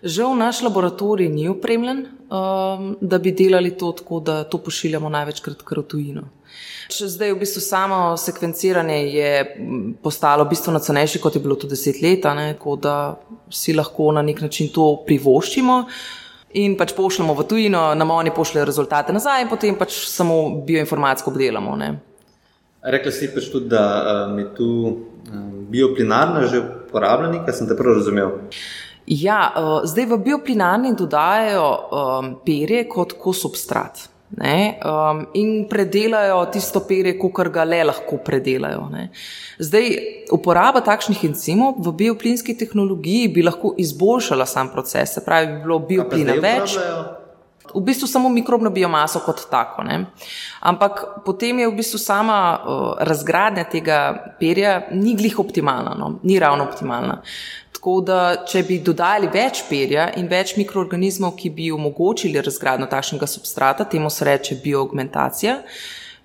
Žal 0.04 0.36
naš 0.38 0.62
laboratorij 0.62 1.30
ni 1.30 1.48
opremljen, 1.50 2.06
um, 2.06 2.98
da 3.02 3.18
bi 3.18 3.32
delali 3.32 3.78
to 3.78 3.92
tako, 3.92 4.20
da 4.20 4.44
to 4.44 4.58
pošiljamo 4.58 5.10
največkrat 5.10 5.62
kar 5.66 5.80
v 5.80 5.84
tujino. 5.94 6.24
Zdaj, 6.90 7.34
v 7.34 7.40
bistvu, 7.40 7.62
samo 7.62 8.18
sekvenciranje 8.18 8.98
je 9.14 9.32
postalo 10.04 10.46
bistveno 10.46 10.80
cenejše, 10.80 11.20
kot 11.20 11.36
je 11.36 11.42
bilo 11.42 11.56
to 11.56 11.68
deset 11.68 12.02
let, 12.02 12.22
tako 12.24 12.76
da 12.76 13.20
si 13.50 13.74
lahko 13.74 14.12
na 14.12 14.22
nek 14.22 14.42
način 14.42 14.70
to 14.74 15.04
privoščimo. 15.06 15.84
In 16.58 16.78
pač 16.78 16.94
pošljemo 16.96 17.34
v 17.34 17.44
tujino, 17.44 17.94
nam 17.96 18.12
oni 18.12 18.32
pošljejo 18.34 18.66
rezultate 18.66 19.14
nazaj, 19.14 19.42
in 19.44 19.50
potem 19.50 19.76
pač 19.76 20.06
samo 20.08 20.64
bioinformatsko 20.66 21.34
obdelamo. 21.34 21.76
Ne. 21.76 21.92
Rekli 22.84 23.12
si 23.12 23.30
pač 23.34 23.50
tudi, 23.52 23.72
da 23.74 23.84
um, 24.28 24.38
je 24.40 24.50
tu 24.58 24.68
um, 24.88 25.48
bioplinarna 25.72 26.46
že 26.48 26.62
uporabljena, 26.62 27.46
kar 27.46 27.56
sem 27.56 27.68
te 27.68 27.78
prav 27.78 27.98
razumel. 28.00 28.36
Ja, 29.08 29.54
uh, 29.56 29.80
zdaj 29.88 30.06
v 30.12 30.20
bioplinarni 30.26 30.94
dodajajo 30.96 31.66
um, 31.72 32.36
perje 32.46 32.86
kot 32.92 33.18
kosubstrat. 33.20 34.08
Ne, 34.28 34.76
um, 34.84 35.22
in 35.40 35.70
predelajo 35.72 36.42
tisto 36.52 36.82
perje, 36.84 37.14
kar 37.16 37.48
ga 37.48 37.64
le 37.64 37.80
lahko 37.88 38.18
predelajo. 38.20 38.90
Ne. 38.92 39.06
Zdaj, 39.56 39.88
uporaba 40.36 40.82
takšnih 40.84 41.24
encimov 41.30 41.80
v 41.80 41.94
bioplinski 42.02 42.58
tehnologiji 42.60 43.32
bi 43.32 43.46
lahko 43.48 43.72
izboljšala 43.80 44.46
sam 44.46 44.68
proces, 44.74 45.16
se 45.16 45.24
pravi, 45.24 45.54
bi 45.54 45.64
bilo 45.64 45.80
bioplina 45.80 46.36
več. 46.44 46.76
V 47.76 47.82
bistvu 47.84 48.08
samo 48.08 48.30
mikrobno 48.30 48.70
biomaso 48.70 49.20
kot 49.26 49.46
tako. 49.52 49.84
Ne. 49.84 50.06
Ampak 50.60 51.24
potem 51.26 51.60
je 51.60 51.68
v 51.68 51.76
bistvu 51.78 52.00
sama 52.00 52.40
uh, 52.58 52.90
razgradnja 53.00 53.68
tega 53.72 54.00
perja 54.40 54.88
ni 54.92 55.16
glih 55.16 55.40
optimalna, 55.40 55.96
no. 55.98 56.20
ni 56.24 56.40
ravno 56.40 56.64
optimalna. 56.64 57.22
Tako 57.78 58.02
da, 58.02 58.20
če 58.50 58.64
bi 58.66 58.80
dodali 58.82 59.30
več 59.30 59.62
perja 59.70 60.08
in 60.18 60.26
več 60.28 60.56
mikroorganizmov, 60.58 61.36
ki 61.38 61.52
bi 61.54 61.70
omogočili 61.72 62.42
razgradnjo 62.42 62.88
takšnega 62.90 63.30
substrata, 63.30 63.86
temu 63.86 64.10
se 64.10 64.26
reče 64.26 64.58
bioaugmentacija, 64.64 65.60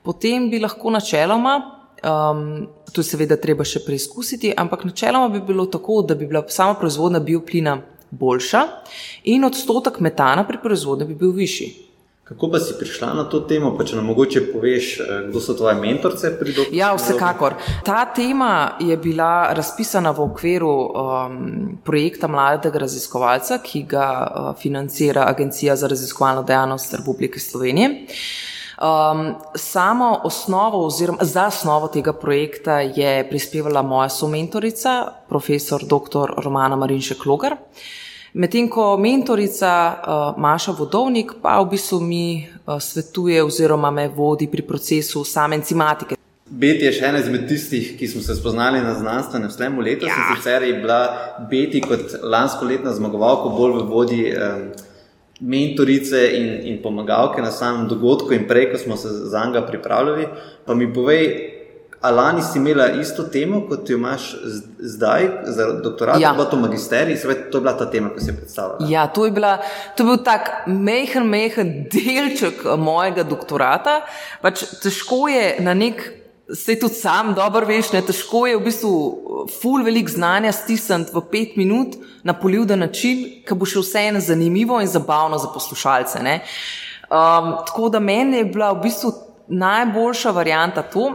potem 0.03 0.49
bi 0.51 0.63
lahko 0.63 0.91
načeloma, 0.91 1.55
um, 2.03 2.47
to 2.93 3.05
je 3.05 3.11
seveda 3.13 3.37
treba 3.37 3.67
še 3.69 3.85
preizkusiti, 3.85 4.55
ampak 4.57 4.87
načeloma 4.89 5.29
bi 5.29 5.43
bilo 5.45 5.67
tako, 5.69 6.01
da 6.09 6.17
bi 6.17 6.27
bila 6.27 6.43
sama 6.49 6.75
proizvodnja 6.81 7.21
bioplina 7.21 7.77
boljša 8.13 8.67
in 9.25 9.45
odstotek 9.45 10.01
metana 10.01 10.45
pri 10.49 10.61
proizvodnji 10.63 11.09
bi 11.09 11.15
bil 11.15 11.33
višji. 11.33 11.73
Kako 12.33 12.49
pa 12.51 12.59
si 12.61 12.75
prišla 12.79 13.15
na 13.15 13.25
to 13.25 13.41
temo, 13.45 13.75
pa 13.77 13.85
če 13.85 13.97
nam 13.99 14.07
mogoče 14.09 14.41
poveš, 14.53 14.87
eh, 15.01 15.09
kdo 15.29 15.41
so 15.41 15.57
tvoje 15.59 15.75
mentorice 15.75 16.31
pri 16.39 16.55
doktorju? 16.55 16.79
Ja, 16.79 16.93
vsekakor. 16.97 17.57
Ta 17.85 18.05
tema 18.15 18.79
je 18.81 18.97
bila 18.97 19.53
razpisana 19.53 20.15
v 20.17 20.23
okviru 20.23 20.71
um, 20.71 21.79
projekta 21.85 22.29
Mladega 22.29 22.79
raziskovalca, 22.79 23.59
ki 23.59 23.83
ga 23.83 24.07
uh, 24.23 24.49
financira 24.57 25.27
Agencija 25.29 25.77
za 25.77 25.91
raziskovalno 25.91 26.43
dejavnost 26.43 26.95
Republike 26.95 27.41
Slovenije. 27.41 28.07
Um, 28.83 29.35
samo 29.55 30.21
osnovo, 30.25 30.87
oziroma 30.87 31.19
za 31.21 31.47
osnovo 31.47 31.89
tega 31.89 32.13
projekta 32.13 32.81
je 32.81 33.29
prispevala 33.29 33.83
moja 33.83 34.09
somentorica, 34.09 35.07
profesor 35.29 35.81
dr. 35.85 36.33
Romana 36.45 36.77
Marinšek 36.77 37.27
Logar. 37.27 37.57
Medtem 38.35 38.69
ko 38.71 38.97
mentorica 38.97 39.71
uh, 39.95 40.41
Maša 40.43 40.73
Vodovnik 40.73 41.33
pa 41.43 41.61
v 41.61 41.71
bistvu 41.71 42.01
mi 42.01 42.49
uh, 42.67 42.81
svetuje 42.81 43.45
oziroma 43.45 43.91
me 43.91 44.09
vodi 44.09 44.51
pri 44.51 44.63
procesu 44.63 45.25
same 45.25 45.57
enzimatike. 45.57 46.17
Beti 46.51 46.85
je 46.85 46.93
še 46.93 47.07
ena 47.07 47.21
izmed 47.23 47.47
tistih, 47.49 47.95
ki 47.99 48.09
smo 48.09 48.23
se 48.23 48.35
spoznali 48.35 48.81
na 48.83 48.95
znanstvenem 48.99 49.51
slemu 49.51 49.81
letos. 49.81 50.09
Ja. 50.09 50.35
Sicer 50.35 50.63
je 50.63 50.81
bila 50.81 51.03
Beti 51.51 51.81
kot 51.81 52.19
lansko 52.23 52.67
letna 52.67 52.91
zmagovalka 52.93 53.55
bolj 53.55 53.79
v 53.79 53.87
vodi 53.93 54.25
um, 54.33 54.73
mentorice 55.43 56.31
in, 56.37 56.61
in 56.71 56.83
pomagalke 56.83 57.43
na 57.43 57.51
samem 57.51 57.89
dogodku 57.89 58.33
in 58.33 58.47
prej, 58.49 58.71
ko 58.73 58.79
smo 58.79 58.97
se 58.97 59.09
za 59.09 59.45
njega 59.47 59.67
pripravljali. 59.67 60.29
Pa 60.67 60.75
mi 60.75 60.93
povej, 60.95 61.53
Alani 62.03 62.43
si 62.43 62.59
imela 62.59 62.89
isto 62.99 63.23
temo, 63.23 63.61
kot 63.69 63.91
jo 63.91 63.97
imaš 63.97 64.37
zdaj, 64.79 65.29
za 65.45 65.67
doktorat, 65.85 66.21
ja. 66.21 66.35
pa 66.37 66.45
to 66.45 66.57
magisterij, 66.59 67.17
seveda 67.17 67.51
to 67.51 67.59
je 67.59 67.63
bila 67.63 67.75
ta 67.79 67.87
tema, 67.91 68.11
ki 68.15 68.25
si 68.25 68.31
jo 68.31 68.37
predstavljala. 68.41 68.89
Ja, 68.91 69.07
to 69.07 69.27
je, 69.27 69.31
bila, 69.31 69.53
to 69.97 70.03
je 70.03 70.07
bil 70.07 70.25
tak 70.25 70.51
mehen, 70.67 71.29
mehen 71.31 71.71
delček 71.93 72.65
mojega 72.79 73.23
doktorata. 73.23 74.01
Pač 74.43 74.65
težko 74.83 75.29
je 75.31 75.63
na 75.63 75.75
nek, 75.79 76.03
se 76.55 76.79
tudi 76.79 76.95
sam 76.95 77.35
dobro 77.35 77.67
veš, 77.67 77.91
težko 77.91 78.47
je 78.47 78.57
v 78.57 78.65
bistvu 78.65 78.93
ful 79.61 79.85
velik 79.85 80.11
znanja 80.11 80.53
stisniti 80.53 81.15
v 81.15 81.23
pet 81.31 81.57
minut 81.57 81.97
na 82.23 82.35
poljuden 82.39 82.85
način, 82.85 83.25
ki 83.47 83.57
bo 83.57 83.69
še 83.69 83.83
vseeno 83.83 84.21
zanimivo 84.21 84.81
in 84.81 84.91
zabavno 84.91 85.39
za 85.39 85.51
poslušalce. 85.55 86.21
Um, 86.23 87.53
tako 87.67 87.89
da 87.89 88.01
meni 88.01 88.43
je 88.43 88.51
bila 88.53 88.73
v 88.73 88.83
bistvu 88.87 89.13
najboljša 89.49 90.31
varijanta 90.31 90.83
to, 90.83 91.13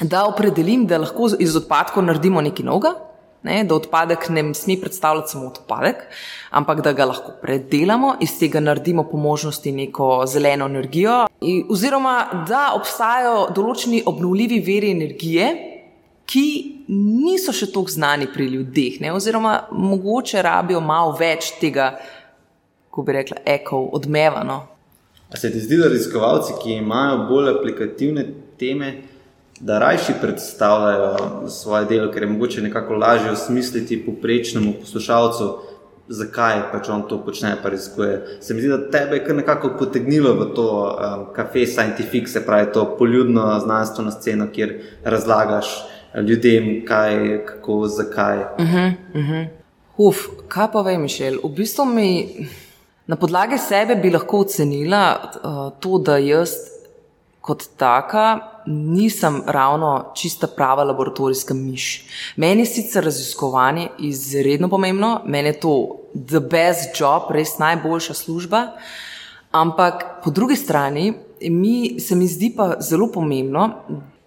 da 0.00 0.24
opredelim, 0.26 0.86
da 0.86 0.98
lahko 0.98 1.30
iz 1.38 1.56
odpadkov 1.56 2.02
naredimo 2.04 2.42
nekaj 2.42 2.66
novega, 2.66 2.94
ne, 3.44 3.64
da 3.64 3.76
odpadek 3.76 4.28
ne 4.32 4.46
sme 4.54 4.78
predstavljati 4.80 5.30
samo 5.30 5.46
odpadek, 5.52 5.96
ampak 6.50 6.80
da 6.80 6.92
ga 6.92 7.04
lahko 7.04 7.34
predelamo, 7.42 8.14
iz 8.20 8.38
tega 8.38 8.60
naredimo 8.60 9.04
po 9.10 9.16
možnosti 9.16 9.72
neko 9.72 10.24
zeleno 10.26 10.66
energijo, 10.66 11.26
oziroma 11.70 12.44
da 12.48 12.70
obstajajo 12.76 13.48
določeni 13.54 14.02
obnovljivi 14.06 14.60
veri 14.64 14.90
energije, 14.96 15.52
ki 16.24 16.46
niso 16.88 17.52
še 17.52 17.68
tako 17.72 17.92
znani 17.92 18.30
pri 18.32 18.48
ljudeh, 18.48 19.00
ne, 19.04 19.12
oziroma 19.12 19.58
mogoče 19.70 20.42
rabijo 20.42 20.80
malo 20.80 21.12
več 21.18 21.52
tega, 21.60 21.92
ko 22.90 23.04
bi 23.04 23.18
rekla, 23.18 23.42
ekov, 23.44 23.90
odmevano. 23.98 24.62
A 25.28 25.36
se 25.36 25.50
ti 25.52 25.60
zdi, 25.60 25.76
da 25.76 25.90
raziskovalci, 25.90 26.56
ki 26.62 26.78
imajo 26.78 27.26
bolj 27.28 27.50
aplikativne 27.56 28.24
teme, 28.60 28.94
da 29.60 29.78
rajši 29.78 30.12
predstavljajo 30.20 31.48
svoje 31.48 31.84
delo, 31.84 32.12
ker 32.12 32.22
je 32.22 32.28
mogoče 32.28 32.62
nekako 32.62 32.94
lažje 32.94 33.30
osmisliti 33.30 34.06
poprečnemu 34.06 34.72
poslušalcu, 34.80 35.58
zakaj 36.08 36.60
pač 36.72 36.88
on 36.88 37.06
to 37.08 37.18
počne, 37.24 37.56
pa 37.62 37.68
raziskuje. 37.68 38.38
Se 38.40 38.54
mi 38.54 38.60
zdi, 38.60 38.68
da 38.68 38.90
tebe 38.90 39.16
je 39.16 39.24
kar 39.24 39.36
nekako 39.36 39.70
potegnilo 39.78 40.34
v 40.34 40.50
to 40.54 40.68
um, 40.84 41.26
kafe 41.34 41.66
scientific, 41.66 42.28
se 42.32 42.46
pravi 42.46 42.72
to 42.72 42.96
poljudno 42.98 43.60
znanstveno 43.60 44.10
sceno, 44.10 44.48
kjer 44.52 44.80
razlagaš 45.04 45.66
ljudem, 46.14 46.84
kaj, 46.86 47.46
kako, 47.46 47.86
zakaj. 47.86 48.38
Uh 48.38 48.44
-huh, 48.58 48.92
uh 49.14 49.20
-huh. 49.30 49.46
Uf, 49.96 50.16
kaj 50.48 50.68
pa 50.72 50.82
vem, 50.82 51.02
Mišel? 51.02 51.38
V 51.44 51.48
bistvu 51.56 51.84
mi 51.84 52.46
na 53.06 53.16
podlagi 53.16 53.58
sebe 53.58 53.96
bi 53.96 54.10
lahko 54.10 54.38
ocenila 54.38 55.18
uh, 55.22 55.80
to, 55.80 55.98
da 55.98 56.18
jaz 56.18 56.50
kot 57.40 57.62
taka 57.76 58.53
nisem 58.66 59.42
ravno 59.46 60.12
čista 60.14 60.46
prava 60.46 60.84
laboratorijska 60.84 61.54
miš. 61.54 62.06
Meni 62.36 62.62
je 62.62 62.66
sicer 62.66 63.04
raziskovanje 63.04 63.88
izredno 63.98 64.68
pomembno, 64.68 65.20
meni 65.26 65.48
je 65.48 65.60
to 65.60 65.96
the 66.14 66.40
best 66.40 67.00
job, 67.00 67.30
res 67.30 67.58
najboljša 67.58 68.14
služba, 68.14 68.66
ampak 69.50 70.04
po 70.24 70.30
drugi 70.30 70.56
strani 70.56 71.12
mi, 71.40 72.00
se 72.00 72.14
mi 72.14 72.26
zdi 72.26 72.54
pa 72.56 72.74
zelo 72.80 73.12
pomembno, 73.12 73.70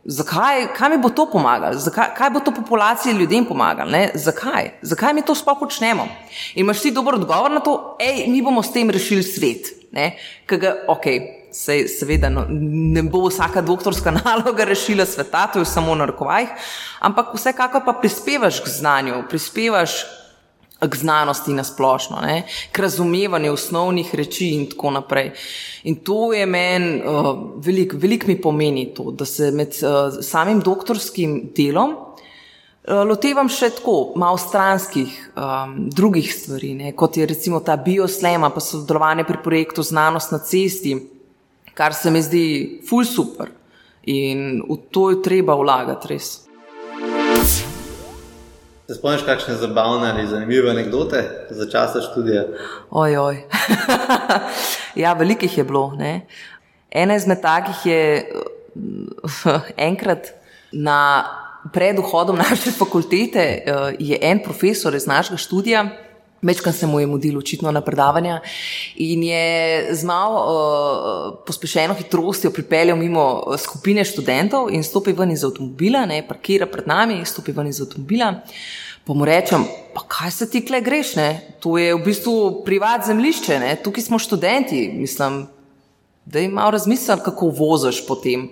Zakaj, 0.08 0.70
kaj 0.72 0.90
mi 0.90 0.98
bo 1.04 1.10
to 1.10 1.26
pomagalo? 1.28 1.76
Zakaj, 1.76 2.14
kaj 2.16 2.30
bo 2.32 2.40
to 2.40 2.52
populaciji 2.56 3.14
ljudem 3.14 3.46
pomagalo? 3.46 3.92
Ne? 3.92 4.12
Zakaj? 4.16 4.70
Zakaj 4.82 5.14
mi 5.14 5.22
to 5.22 5.36
sploh 5.36 5.58
počnemo? 5.60 6.06
In 6.56 6.64
imaš 6.64 6.82
ti 6.82 6.92
dober 6.96 7.18
odgovor 7.18 7.52
na 7.52 7.60
to, 7.60 7.98
hej, 8.00 8.24
mi 8.32 8.40
bomo 8.42 8.64
s 8.64 8.72
tem 8.72 8.90
rešili 8.90 9.24
svet. 9.24 9.68
Ga, 10.48 10.72
ok, 10.88 11.06
sej, 11.52 11.88
seveda 11.88 12.30
no, 12.30 12.46
ne 12.50 13.04
bo 13.04 13.28
vsaka 13.28 13.62
doktorska 13.62 14.12
naloga 14.20 14.66
rešila 14.66 15.06
sveta, 15.06 15.48
to 15.54 15.60
je 15.60 15.66
samo 15.66 15.96
na 15.96 16.06
rokovajih, 16.06 16.50
ampak 17.00 17.34
vsekakor 17.36 17.86
pa 17.86 17.94
prispevaš 17.94 18.60
k 18.60 18.68
znanju, 18.80 19.24
prispevaš 19.30 20.04
k 20.80 20.96
znanosti 20.96 21.54
na 21.54 21.64
splošno, 21.64 22.22
ne? 22.22 22.44
k 22.72 22.80
razumevanju 22.80 23.54
osnovnih 23.54 24.16
reči 24.16 24.50
in 24.54 24.68
tako 24.70 24.92
naprej. 24.92 25.32
In 25.84 25.96
to 25.96 26.34
je 26.34 26.46
meni 26.46 27.02
uh, 27.02 27.34
veliko, 27.58 27.98
veliko 27.98 28.28
mi 28.28 28.42
pomeni 28.42 28.94
to, 28.94 29.12
da 29.12 29.26
se 29.26 29.52
med 29.52 29.74
uh, 29.82 30.22
samim 30.22 30.60
doktorskim 30.60 31.50
delom 31.58 31.96
uh, 31.96 33.02
lotevam 33.10 33.50
še 33.50 33.72
tako 33.80 34.14
malo 34.16 34.38
stranskih 34.38 35.18
um, 35.34 35.90
drugih 35.90 36.30
stvari, 36.34 36.76
ne? 36.78 36.94
kot 36.94 37.18
je 37.18 37.26
recimo 37.26 37.60
ta 37.60 37.78
bioslema, 37.78 38.54
pa 38.54 38.62
sodelovanje 38.62 39.26
pri 39.26 39.42
projektu 39.44 39.84
Znanost 39.84 40.32
na 40.32 40.40
cesti, 40.40 40.96
kar 41.78 41.94
se 41.94 42.12
mi 42.12 42.22
zdi 42.22 42.82
ful 42.90 43.06
super 43.06 43.52
in 44.10 44.64
v 44.66 44.78
to 44.92 45.10
je 45.12 45.22
treba 45.22 45.56
vlagati 45.56 46.10
res. 46.10 46.30
Se 48.88 48.96
spomniš, 48.96 49.26
kakšne 49.28 49.58
zabavne 49.60 50.10
ali 50.10 50.28
zanimive 50.28 50.72
anekdote 50.72 51.22
za 51.52 51.66
časa 51.70 52.02
študija? 52.02 52.46
Ojoj. 52.90 53.42
ja, 55.04 55.14
velikih 55.14 55.58
je 55.58 55.64
bilo. 55.68 55.92
Ne? 56.00 56.22
Ena 56.92 57.18
izmed 57.20 57.42
takih 57.44 57.86
je 57.86 58.00
enkrat 59.90 60.32
na 60.72 61.28
pred 61.74 62.00
vhodom 62.00 62.40
naše 62.40 62.72
fakultete, 62.72 63.44
eh, 63.44 63.96
je 64.00 64.18
en 64.22 64.40
profesor 64.44 64.96
iz 64.96 65.08
našega 65.08 65.38
študija. 65.38 65.84
Mečkam 66.42 66.74
se 66.74 66.88
mu 66.88 67.00
je 67.00 67.08
mudil 67.08 67.38
očitno 67.38 67.72
na 67.72 67.82
predavanja 67.82 68.42
in 68.96 69.24
je 69.24 69.96
z 69.96 70.06
malo 70.06 70.42
uh, 70.46 71.46
pospešeno 71.46 71.94
hitrostjo 71.94 72.52
pripeljal 72.52 72.98
mimo 72.98 73.44
skupine 73.58 74.06
študentov 74.06 74.70
in 74.70 74.84
stopi 74.84 75.16
ven 75.18 75.32
iz 75.32 75.44
avtomobila, 75.44 76.06
ne, 76.06 76.22
parkira 76.28 76.68
pred 76.70 76.88
nami, 76.88 77.24
stopi 77.26 77.52
ven 77.52 77.68
iz 77.68 77.82
avtomobila. 77.82 78.36
Pa 79.08 79.14
mu 79.14 79.26
rečem, 79.26 79.64
pa 79.96 80.04
kaj 80.08 80.32
se 80.32 80.50
ti 80.52 80.62
kle 80.66 80.82
greš, 80.82 81.16
ne? 81.16 81.30
to 81.60 81.78
je 81.78 81.96
v 81.96 82.04
bistvu 82.06 82.62
privat 82.66 83.08
zemlišče, 83.08 83.58
ne? 83.60 83.72
tukaj 83.84 84.04
smo 84.04 84.20
študenti, 84.20 84.92
mislim, 84.94 85.48
da 86.26 86.44
jim 86.44 86.52
malo 86.52 86.76
razmislim, 86.76 87.24
kako 87.26 87.50
voziš 87.50 88.04
potem. 88.08 88.50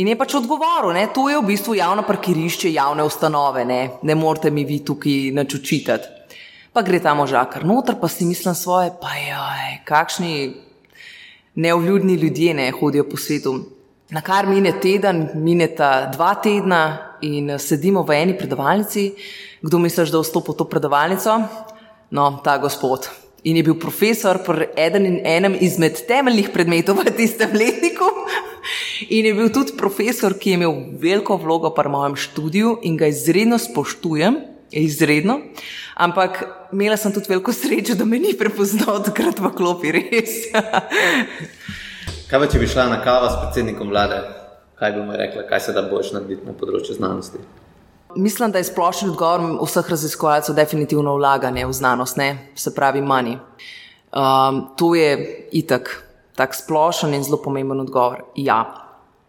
In 0.00 0.08
je 0.08 0.18
pač 0.18 0.34
odgovoril, 0.34 0.96
ne? 0.96 1.06
to 1.14 1.28
je 1.30 1.38
v 1.38 1.46
bistvu 1.46 1.76
javno 1.78 2.02
parkirišče, 2.02 2.72
javne 2.74 3.06
ustanove, 3.06 3.64
ne, 3.64 3.80
ne 4.02 4.18
morete 4.18 4.50
mi 4.50 4.64
vi 4.64 4.80
tukaj 4.82 5.30
načučitati 5.36 6.13
pa 6.74 6.82
gre 6.82 6.98
ta 6.98 7.14
možakar 7.14 7.64
noter, 7.64 7.94
pa 8.00 8.08
si 8.08 8.26
mislim 8.26 8.54
svoje, 8.54 8.90
pa 9.00 9.14
joj, 9.14 9.78
kakšni 9.86 10.54
neovljudni 11.54 12.14
ljudje 12.14 12.54
ne 12.54 12.70
hodijo 12.70 13.04
po 13.10 13.16
svetu. 13.16 13.60
Na 14.10 14.20
kar 14.20 14.46
mine 14.46 14.72
teden, 14.82 15.28
mineta 15.34 16.10
dva 16.12 16.34
tedna 16.34 17.14
in 17.22 17.58
sedimo 17.58 18.02
v 18.02 18.18
eni 18.18 18.34
predavalnici. 18.38 19.12
Kdo 19.62 19.78
misliš, 19.78 20.10
da 20.10 20.20
vstopi 20.20 20.52
v 20.52 20.58
to 20.58 20.66
predavalnico? 20.68 21.38
No, 22.10 22.40
ta 22.44 22.58
gospod. 22.58 23.08
In 23.44 23.56
je 23.56 23.62
bil 23.62 23.78
profesor 23.80 24.40
pri 24.44 24.66
eden 24.76 25.06
in 25.06 25.20
enem 25.24 25.54
izmed 25.60 26.02
temeljnih 26.08 26.50
predmetov 26.52 27.00
v 27.00 27.14
tistem 27.16 27.54
letniku. 27.54 28.10
In 29.14 29.26
je 29.26 29.34
bil 29.34 29.50
tudi 29.52 29.76
profesor, 29.78 30.34
ki 30.34 30.50
je 30.50 30.58
imel 30.58 30.74
veliko 31.00 31.36
vlogo 31.36 31.70
pri 31.74 31.88
mojem 31.88 32.16
študiju 32.16 32.78
in 32.82 32.96
ga 32.96 33.06
izredno 33.06 33.58
spoštujem, 33.58 34.53
izredno. 34.82 35.40
Ampak 35.94 36.42
imela 36.72 36.96
sem 36.96 37.12
tudi 37.12 37.30
veliko 37.30 37.52
srečo, 37.52 37.94
da 37.94 38.04
me 38.04 38.18
ni 38.18 38.34
prepoznal 38.38 39.02
takrat 39.06 39.38
v 39.38 39.50
klopi, 39.54 39.92
res. 39.94 40.38
kaj 42.30 42.40
pa 42.40 42.48
če 42.50 42.58
bi 42.58 42.70
šla 42.70 42.88
na 42.90 43.02
kavo 43.04 43.28
s 43.30 43.38
predsednikom 43.42 43.92
vlade, 43.92 44.18
kaj 44.80 44.94
bi 44.96 45.04
mu 45.06 45.18
rekla, 45.18 45.46
kaj 45.50 45.60
se 45.60 45.74
da 45.76 45.84
boš 45.86 46.10
narediti 46.16 46.46
na 46.48 46.54
področju 46.58 46.96
znanosti? 46.98 47.42
Mislim, 48.14 48.52
da 48.54 48.60
je 48.62 48.68
splošni 48.68 49.10
odgovor 49.10 49.42
vseh 49.66 49.90
raziskovalcev 49.90 50.54
definitivno 50.54 51.16
vlaganje 51.18 51.66
v 51.66 51.74
znanost, 51.74 52.18
ne? 52.18 52.50
se 52.54 52.74
pravi 52.74 53.02
manj. 53.02 53.36
Um, 54.14 54.60
to 54.78 54.92
je 54.94 55.14
itak, 55.58 55.90
tak 56.38 56.54
splošen 56.54 57.14
in 57.14 57.26
zelo 57.26 57.40
pomemben 57.42 57.82
odgovor. 57.82 58.22
Ja. 58.38 58.62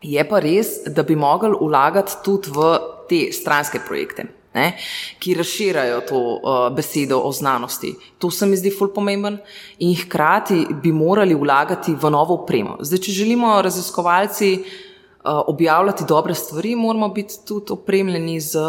Je 0.05 0.21
pa 0.29 0.37
res, 0.41 0.83
da 0.85 1.01
bi 1.01 1.17
mogli 1.17 1.49
vlagati 1.57 2.19
tudi 2.25 2.53
v 2.53 2.73
te 3.09 3.21
stranske 3.33 3.81
projekte 3.87 4.27
ne, 4.55 4.71
ki 5.19 5.35
razširjajo 5.35 6.01
to 6.09 6.19
uh, 6.19 6.75
besedo 6.75 7.19
o 7.23 7.31
znanosti. 7.31 7.93
To 8.19 8.31
se 8.31 8.47
mi 8.47 8.57
zdi 8.57 8.71
ful 8.71 8.93
pomemben 8.95 9.37
in 9.79 9.95
hkrati 9.99 10.65
bi 10.83 10.91
morali 10.91 11.35
vlagati 11.35 11.95
v 11.95 12.11
novo 12.11 12.41
upremo. 12.43 12.77
Zdaj, 12.79 13.03
če 13.07 13.17
želimo 13.19 13.57
raziskovalci 13.61 14.51
uh, 14.55 15.41
objavljati 15.47 16.07
dobre 16.07 16.35
stvari, 16.35 16.75
moramo 16.75 17.09
biti 17.09 17.41
tudi 17.47 17.73
opremljeni 17.73 18.39
z 18.39 18.59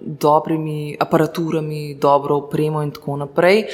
dobrimi 0.00 0.96
aparaturami, 1.00 1.94
dobro 1.94 2.36
upremo 2.36 2.82
in 2.82 2.90
tako 2.90 3.16
naprej. 3.16 3.66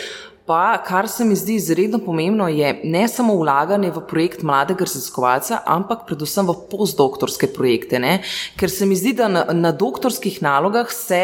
Pa, 0.51 0.81
kar 0.83 1.07
se 1.09 1.25
mi 1.25 1.37
zdi 1.37 1.55
izredno 1.55 2.01
pomembno, 2.03 2.49
je 2.49 2.73
ne 2.85 3.05
samo 3.09 3.37
vlaganje 3.39 3.93
v 3.95 4.01
projekt 4.11 4.41
mladega 4.43 4.83
raziskovalca, 4.83 5.61
ampak 5.63 6.09
predvsem 6.09 6.49
v 6.49 6.57
postdoktorske 6.73 7.53
projekte. 7.55 8.01
Ne? 8.03 8.17
Ker 8.59 8.73
se 8.73 8.87
mi 8.87 8.99
zdi, 8.99 9.13
da 9.15 9.29
na, 9.31 9.45
na 9.55 9.71
doktorskih 9.71 10.41
nalogah 10.43 10.91
se 10.91 11.21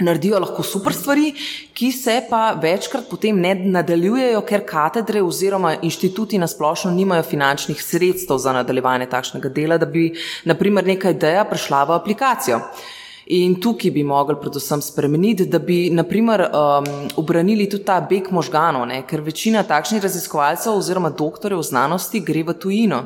naredijo 0.00 0.38
lahko 0.42 0.62
super 0.62 0.94
stvari, 0.94 1.32
ki 1.74 1.90
se 1.92 2.16
pa 2.30 2.54
večkrat 2.62 3.06
potem 3.10 3.38
ne 3.40 3.54
nadaljujejo, 3.54 4.40
ker 4.48 4.64
katedre 4.66 5.22
oziroma 5.22 5.76
inštituti 5.82 6.38
nasplošno 6.38 6.90
nimajo 6.90 7.22
finančnih 7.22 7.82
sredstev 7.82 8.38
za 8.42 8.52
nadaljevanje 8.52 9.06
takšnega 9.10 9.48
dela, 9.48 9.78
da 9.78 9.86
bi 9.86 10.10
naprimer 10.44 10.86
neka 10.86 11.14
ideja 11.14 11.44
prišla 11.44 11.84
v 11.84 11.98
aplikacijo. 12.00 12.60
In 13.34 13.54
tukaj 13.60 13.90
bi 13.90 14.02
mogli 14.04 14.34
predvsem 14.36 14.82
spremeniti, 14.84 15.46
da 15.48 15.58
bi 15.58 15.88
naprimer 15.90 16.42
um, 16.44 16.90
obranili 17.16 17.70
tudi 17.70 17.84
ta 17.84 17.96
beg 18.04 18.28
možganov, 18.30 18.84
ne? 18.90 19.00
ker 19.08 19.22
večina 19.24 19.62
takšnih 19.64 20.02
raziskovalcev 20.02 20.76
oziroma 20.76 21.08
doktorjev 21.10 21.62
znanosti 21.62 22.20
gre 22.20 22.42
v 22.44 22.58
tujino 22.60 23.00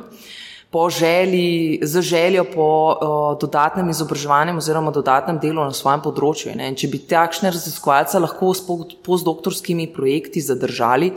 po 0.71 0.89
želji, 0.89 1.79
z 1.81 2.01
željo 2.01 2.43
po 2.53 2.95
o, 3.01 3.37
dodatnem 3.41 3.89
izobraževanju 3.89 4.57
oziroma 4.57 4.91
dodatnem 4.91 5.39
delu 5.41 5.63
na 5.65 5.73
svojem 5.73 6.01
področju. 6.05 6.53
Ne? 6.55 6.69
Če 6.77 6.91
bi 6.91 7.01
takšne 7.09 7.49
raziskovalce 7.49 8.21
lahko 8.21 8.53
s 8.53 8.61
postdoktorskimi 9.05 9.87
projekti 9.93 10.43
zadržali, 10.45 11.09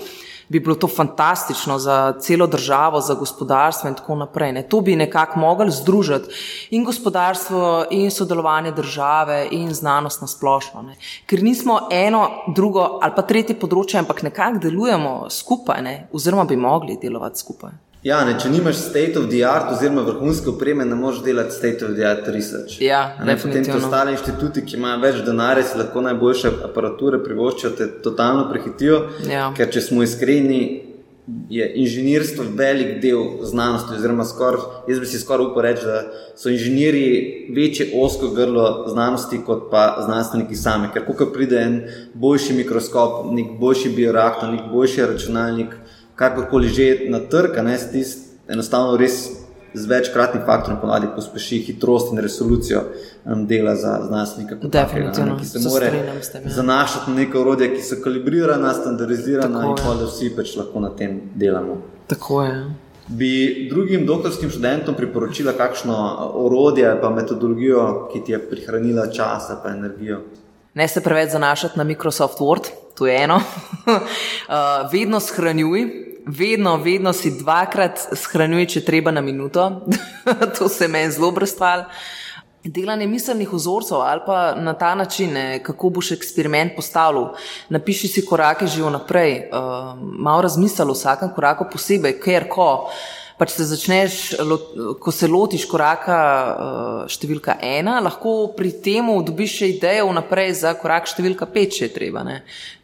bi 0.49 0.61
bilo 0.61 0.77
to 0.77 0.89
fantastično 0.89 1.77
za 1.79 2.15
celo 2.21 2.47
državo, 2.47 3.01
za 3.01 3.15
gospodarstvo 3.15 3.93
in 3.93 3.99
tako 4.01 4.17
naprej. 4.25 4.53
Ne? 4.57 4.65
To 4.73 4.81
bi 4.81 4.97
nekako 4.97 5.41
mogli 5.41 5.71
združiti 5.73 6.33
in 6.71 6.89
gospodarstvo, 6.89 7.93
in 7.93 8.11
sodelovanje 8.11 8.73
države, 8.73 9.47
in 9.53 9.69
znanost 9.75 10.25
na 10.25 10.33
splošno. 10.33 10.83
Ne? 10.89 10.97
Ker 11.29 11.45
nismo 11.45 11.81
eno, 11.93 12.25
drugo 12.57 12.89
ali 13.03 13.17
pa 13.17 13.29
tretje 13.29 13.61
področje, 13.61 14.01
ampak 14.01 14.25
nekako 14.25 14.65
delujemo 14.65 15.17
skupaj, 15.31 15.85
ne? 15.85 15.97
oziroma 16.13 16.49
bi 16.49 16.57
mogli 16.57 16.97
delovati 16.97 17.45
skupaj. 17.45 17.92
Ja, 18.03 18.25
ne, 18.27 18.33
če 18.35 18.49
nimaš 18.51 18.81
state 18.83 19.15
of 19.19 19.29
the 19.31 19.45
art, 19.47 19.69
oziroma 19.77 20.03
vrhunske 20.03 20.51
opreme, 20.51 20.83
ne 20.85 20.97
moreš 20.99 21.21
delati 21.23 21.55
state 21.55 21.87
of 21.87 21.93
the 21.95 22.07
art 22.09 22.27
research. 22.35 22.81
Ja, 22.83 23.03
ne, 23.23 23.37
potem 23.39 23.63
ti 23.63 23.71
ostali 23.77 24.17
inštituti, 24.17 24.65
ki 24.67 24.75
imajo 24.81 24.99
več 25.05 25.21
denarja, 25.23 25.69
si 25.69 25.79
lahko 25.79 26.03
najboljše 26.09 26.51
aparature 26.67 27.23
privoščijo, 27.23 27.71
te 27.79 27.87
totalno 28.03 28.49
prehitijo. 28.51 29.05
Ja. 29.31 29.53
Ker 29.55 29.71
če 29.71 29.85
smo 29.87 30.03
iskreni, 30.03 30.63
je 31.47 31.69
inženirstvo 31.79 32.49
velik 32.59 32.97
del 33.05 33.45
znanosti. 33.47 33.95
Oziroma, 33.95 34.27
skor, 34.27 34.59
jaz 34.91 34.99
bi 34.99 35.07
si 35.07 35.21
skoraj 35.23 35.53
upal 35.53 35.63
reči, 35.69 35.87
da 35.87 36.01
so 36.35 36.51
inženirji 36.51 37.53
večje 37.55 37.93
osko 38.03 38.33
grlo 38.35 38.89
znanosti 38.91 39.39
kot 39.47 39.69
pa 39.71 39.85
znanstveniki 40.03 40.59
sami. 40.59 40.91
Ker 40.91 41.07
ko 41.07 41.31
pride 41.31 41.63
en 41.63 41.79
boljši 42.15 42.59
mikroskop, 42.59 43.29
nek 43.31 43.55
boljši 43.63 43.95
bioreaktor, 43.95 44.51
nek 44.51 44.67
boljši 44.75 45.07
računalnik 45.07 45.79
kakorkoli 46.17 46.69
že 46.69 47.07
na 47.09 47.21
trg, 47.21 47.63
ne 47.65 47.79
stis, 47.79 48.17
enostavno 48.49 48.97
res 48.97 49.43
z 49.75 49.87
večkratnim 49.87 50.43
faktorom 50.47 50.81
ponavadi 50.81 51.07
pospeši 51.17 51.59
hitrost 51.59 52.13
in 52.13 52.19
resolucijo 52.19 52.83
um, 53.25 53.47
dela 53.47 53.75
za 53.77 54.01
znanstvenika. 54.07 54.55
Definitivno, 54.63 55.39
ki 55.39 55.47
se 55.47 55.59
mora 55.69 55.87
ja. 55.87 56.15
zanašati 56.45 57.11
na 57.11 57.17
neko 57.17 57.41
orodje, 57.41 57.75
ki 57.75 57.83
so 57.83 57.97
kalibrirana, 58.05 58.75
standardizirana 58.75 59.65
in 59.71 59.77
pa 59.81 59.95
da 59.95 60.07
vsi 60.07 60.33
pač 60.37 60.57
lahko 60.57 60.81
na 60.81 60.91
tem 60.97 61.21
delamo. 61.35 61.81
Tako 62.07 62.43
je. 62.43 62.65
Bi 63.09 63.69
drugim 63.71 64.07
doktorskim 64.07 64.51
študentom 64.51 64.95
priporočila 64.95 65.53
kakšno 65.53 65.97
orodje 66.35 66.93
pa 67.01 67.11
metodologijo, 67.11 68.09
ki 68.13 68.25
ti 68.25 68.33
je 68.33 68.39
prihranila 68.51 69.07
čas 69.07 69.51
in 69.51 69.73
energijo? 69.79 70.21
Ne 70.75 70.89
se 70.89 71.01
preveč 71.01 71.31
zanašati 71.31 71.79
na 71.79 71.85
Microsoft 71.85 72.39
Word, 72.39 72.71
to 72.95 73.07
je 73.07 73.23
eno. 73.25 73.37
uh, 73.37 73.95
vedno 74.93 75.21
shranjuj, 75.21 76.02
vedno, 76.27 76.77
vedno 76.77 77.13
si 77.13 77.33
dvakrat 77.39 78.09
shranjuj, 78.17 78.67
če 78.75 78.85
treba 78.85 79.11
na 79.11 79.21
minuto. 79.21 79.69
to 80.59 80.69
se 80.69 80.89
meni 80.89 81.13
zelo 81.13 81.31
brstval. 81.31 81.87
delanje 82.65 83.07
miselnih 83.07 83.53
vzorcev 83.53 83.99
ali 84.07 84.21
pa 84.27 84.55
na 84.55 84.73
ta 84.79 84.95
način, 84.95 85.33
ne, 85.33 85.63
kako 85.63 85.91
boš 85.91 86.13
eksperiment 86.13 86.77
postavil. 86.77 87.33
Napiši 87.69 88.09
si 88.09 88.27
korake 88.27 88.67
že 88.67 88.83
vnaprej, 88.83 89.51
uh, 89.51 89.99
malo 89.99 90.43
razmisli 90.43 90.85
o 90.85 90.95
vsakem 90.95 91.35
koraku 91.35 91.67
posebej, 91.73 92.21
ker 92.23 92.49
ko. 92.49 92.91
Pač 93.39 93.57
se 93.57 93.65
začneš, 93.67 94.35
ko 95.01 95.11
se 95.11 95.27
lotiš 95.27 95.65
koraka 95.67 96.19
uh, 96.47 97.11
številka 97.11 97.57
ena, 97.59 97.99
lahko 98.01 98.53
pri 98.57 98.71
tem 98.85 99.09
dobiš 99.27 99.57
še 99.59 99.71
idejo 99.73 100.13
vnaprej 100.13 100.53
za 100.63 100.75
korak 100.79 101.11
številka 101.11 101.49
pet, 101.51 101.75
če 101.75 101.89
je 101.89 101.95
treba. 101.97 102.23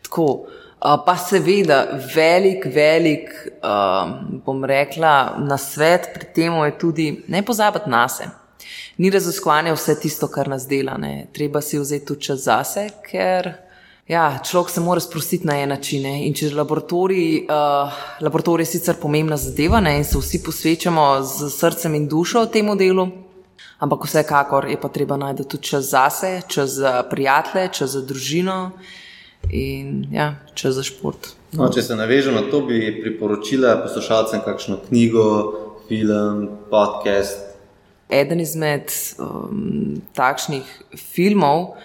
Tako, 0.03 0.27
uh, 0.27 0.68
pa 0.81 1.17
seveda, 1.17 1.87
velik, 2.15 2.67
velik, 2.75 3.31
uh, 3.63 4.11
bom 4.45 4.65
rekla, 4.65 5.37
na 5.39 5.59
svet 5.59 6.11
pri 6.15 6.33
tem 6.35 6.55
je 6.65 6.79
tudi 6.79 7.09
ne 7.29 7.43
pozabiti 7.43 7.91
na 7.91 8.09
sebe 8.09 8.39
ni 8.99 9.11
raziskovanje 9.11 9.73
vse 9.73 10.01
tisto, 10.01 10.29
kar 10.29 10.49
nas 10.49 10.67
dela. 10.69 10.97
Ne. 10.99 11.27
Treba 11.33 11.61
si 11.61 11.79
vzeti 11.79 12.07
tudi 12.07 12.21
čas 12.21 12.45
zase, 12.45 12.89
ker 13.11 13.53
ja, 14.09 14.39
človek 14.45 14.71
se 14.71 14.81
mora 14.81 15.01
sprostiti 15.01 15.47
na 15.47 15.59
en 15.63 15.69
način. 15.69 16.03
Ne. 16.03 16.27
In 16.27 16.35
če 16.35 16.51
laboratorij, 16.55 17.47
uh, 17.47 18.03
laboratorij 18.21 18.67
je 18.67 18.73
sicer 18.75 18.99
pomembna 19.01 19.37
zadeva 19.37 19.81
ne, 19.81 19.99
in 20.01 20.05
se 20.05 20.19
vsi 20.19 20.43
posvečamo 20.43 21.09
z 21.23 21.51
srcem 21.55 21.95
in 21.95 22.09
dušo 22.09 22.47
temu 22.47 22.77
delu. 22.77 23.09
Ampak 23.79 24.09
vsekakor 24.09 24.67
je 24.67 24.77
pa 24.81 24.89
treba 24.91 25.17
najti 25.17 25.45
tudi 25.47 25.69
čas 25.71 25.91
zase, 25.93 26.41
čas 26.49 26.71
za 26.81 27.03
prijatelje, 27.11 27.69
čas 27.73 27.91
za 27.95 28.03
družino 28.03 28.73
in 29.51 30.07
ja, 30.13 30.35
čas 30.55 30.75
za 30.75 30.83
šport. 30.83 31.33
No, 31.53 31.71
če 31.73 31.83
se 31.83 31.97
navežem 31.97 32.35
na 32.37 32.45
to, 32.51 32.61
bi 32.67 32.81
priporočila 33.03 33.79
poslušalcem 33.83 34.45
kakšno 34.45 34.81
knjigo, 34.89 35.29
film, 35.89 36.49
podcast, 36.69 37.49
Eden 38.09 38.41
izmed 38.41 38.89
um, 39.21 40.01
takšnih 40.17 40.65
filmov, 40.97 41.77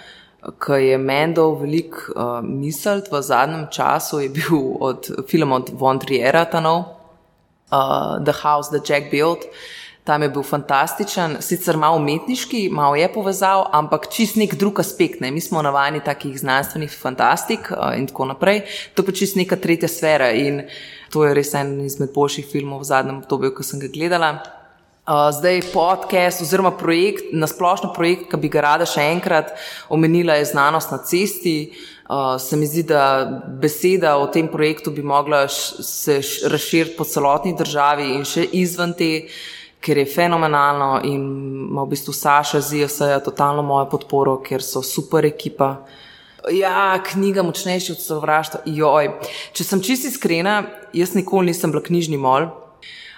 ki 0.64 0.80
je 0.80 0.98
meni 1.00 1.36
dal 1.36 1.56
veliko 1.60 2.16
uh, 2.16 2.40
misel 2.44 3.04
v 3.12 3.22
zadnjem 3.24 3.68
času, 3.72 4.22
je 4.24 4.30
bil 4.32 4.60
od 4.80 5.10
filma 5.28 5.60
od 5.60 5.72
Von 5.80 6.00
Triera, 6.00 6.46
Tanov, 6.48 6.80
uh, 7.72 8.24
The 8.24 8.36
House 8.44 8.72
that 8.72 8.88
Jack 8.88 9.12
Built. 9.12 9.44
Tam 10.04 10.22
je 10.22 10.28
bil 10.30 10.44
fantastičen, 10.44 11.38
sicer 11.40 11.78
malo 11.80 11.96
umetniški, 11.96 12.66
malo 12.70 12.98
je 13.00 13.08
povezal, 13.08 13.70
ampak 13.72 14.10
čist 14.12 14.36
nek 14.36 14.58
drug 14.60 14.82
aspekt. 14.84 15.22
Ne? 15.24 15.30
Mi 15.32 15.40
smo 15.42 15.62
navajeni 15.64 16.02
takih 16.04 16.36
znanstvenih 16.40 16.92
fantastik 16.92 17.70
uh, 17.72 17.94
in 17.96 18.10
tako 18.12 18.28
naprej. 18.34 18.66
To 19.00 19.06
pa 19.08 19.16
čist 19.16 19.40
neka 19.40 19.56
tretja 19.56 19.88
sfera 19.88 20.34
in 20.36 20.66
to 21.14 21.24
je 21.24 21.32
res 21.38 21.54
en 21.56 21.78
izmed 21.86 22.12
boljših 22.12 22.50
filmov 22.52 22.84
v 22.84 22.90
zadnjem 22.92 23.24
obdobju, 23.24 23.54
ko 23.56 23.64
sem 23.64 23.80
ga 23.80 23.88
gledala. 23.94 24.34
Uh, 25.08 25.32
zdaj 25.36 25.62
podcast 25.72 26.44
oziroma 26.44 26.74
projekt, 26.76 27.32
nasplošno 27.32 27.94
projekt, 27.96 28.28
ki 28.32 28.44
bi 28.44 28.52
ga 28.52 28.68
rada 28.68 28.86
še 28.88 29.08
enkrat 29.16 29.56
omenila, 29.88 30.36
je 30.40 30.52
znanost 30.52 30.92
na 30.92 31.00
cesti. 31.00 31.58
Uh, 32.04 32.36
se 32.40 32.60
mi 32.60 32.68
zdi, 32.68 32.84
da 32.92 33.24
beseda 33.60 34.18
o 34.20 34.28
tem 34.28 34.52
projektu 34.52 34.92
bi 34.92 35.04
mogla 35.04 35.46
se 35.48 36.20
razširiti 36.52 36.98
po 37.00 37.08
celotni 37.08 37.56
državi 37.56 38.14
in 38.18 38.28
še 38.28 38.50
izven 38.52 38.92
te, 39.00 39.14
ker 39.84 39.98
je 39.98 40.06
fenomenalno 40.08 41.02
in 41.04 41.24
ima 41.70 41.84
v 41.84 41.92
bistvu 41.92 42.14
Saša 42.14 42.62
zija 42.62 42.88
vse 42.88 43.20
totalno 43.26 43.62
mojo 43.62 43.90
podporo, 43.92 44.38
ker 44.44 44.64
so 44.64 44.82
super 44.82 45.26
ekipa. 45.26 45.76
Ja, 46.52 47.00
knjiga 47.04 47.44
močnejša 47.44 47.94
od 47.94 48.04
sovraštva. 48.04 48.62
Joj, 48.66 49.10
če 49.56 49.64
sem 49.64 49.82
čisto 49.84 50.12
iskrena, 50.12 50.62
jaz 50.96 51.16
nikoli 51.16 51.52
nisem 51.52 51.72
bila 51.72 51.84
knjižni 51.84 52.20
mol. 52.20 52.50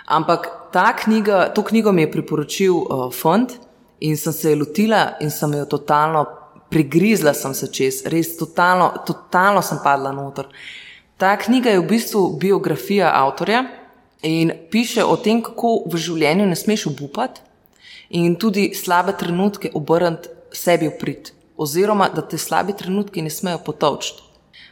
Ampak 0.06 0.50
ta 0.74 0.92
knjiga, 0.98 1.48
to 1.54 1.64
knjigo 1.66 1.92
mi 1.92 2.06
je 2.06 2.12
priporočil 2.12 2.76
uh, 2.78 3.08
fond 3.14 3.54
in 4.00 4.18
sem 4.18 4.34
se 4.34 4.50
je 4.50 4.60
lotila 4.60 5.16
in 5.22 5.32
sem 5.34 5.54
jo 5.58 5.66
totalno 5.66 6.26
prigrizla, 6.70 7.34
sem 7.34 7.54
se 7.54 7.72
čez, 7.74 8.04
res 8.10 8.36
totalno, 8.38 8.92
totalno 9.06 9.62
sem 9.66 9.82
padla 9.84 10.14
noter. 10.14 10.50
Ta 11.18 11.34
knjiga 11.38 11.74
je 11.74 11.82
v 11.82 11.90
bistvu 11.90 12.28
biografija 12.42 13.14
avtorja 13.16 13.64
in 14.26 14.52
piše 14.72 15.04
o 15.06 15.16
tem, 15.18 15.42
kako 15.46 15.84
v 15.86 16.00
življenju 16.02 16.48
ne 16.50 16.58
smeš 16.58 16.88
obupati 16.90 17.42
in 18.10 18.36
tudi 18.42 18.72
slabe 18.74 19.14
trenutke 19.18 19.72
obrniti 19.74 20.32
sebi 20.56 20.90
v 20.90 20.98
prid, 21.00 21.32
oziroma 21.58 22.10
da 22.10 22.24
te 22.26 22.38
slabi 22.38 22.74
trenutki 22.78 23.22
ne 23.22 23.30
smejo 23.30 23.62
potovčiti, 23.66 24.24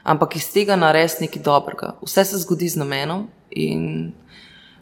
ampak 0.04 0.38
iz 0.40 0.50
tega 0.54 0.78
narediti 0.80 1.28
nekaj 1.28 1.44
dobrega. 1.46 1.94
Vse 2.02 2.26
se 2.26 2.42
zgodi 2.44 2.70
z 2.70 2.82
namenom 2.82 3.28
in 3.52 4.14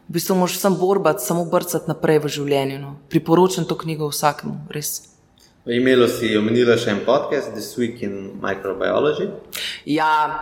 v 0.08 0.18
bistvu 0.18 0.36
moraš 0.36 0.60
samo 0.60 0.80
borbati, 0.80 1.24
samo 1.24 1.46
brcati 1.46 1.92
naprej 1.92 2.20
v 2.24 2.32
življenju. 2.38 2.80
No. 2.80 2.96
Priporočam 3.10 3.68
to 3.68 3.78
knjigo 3.80 4.12
vsakemu, 4.12 4.68
res. 4.72 5.12
V 5.62 5.76
imelu 5.78 6.08
si 6.10 6.32
omenila 6.34 6.74
še 6.74 6.89
en 6.89 7.04
podcast, 7.06 7.52
This 7.54 7.76
Week 7.78 8.00
in 8.02 8.32
Microbiology. 8.41 9.28
Ja, 9.86 10.41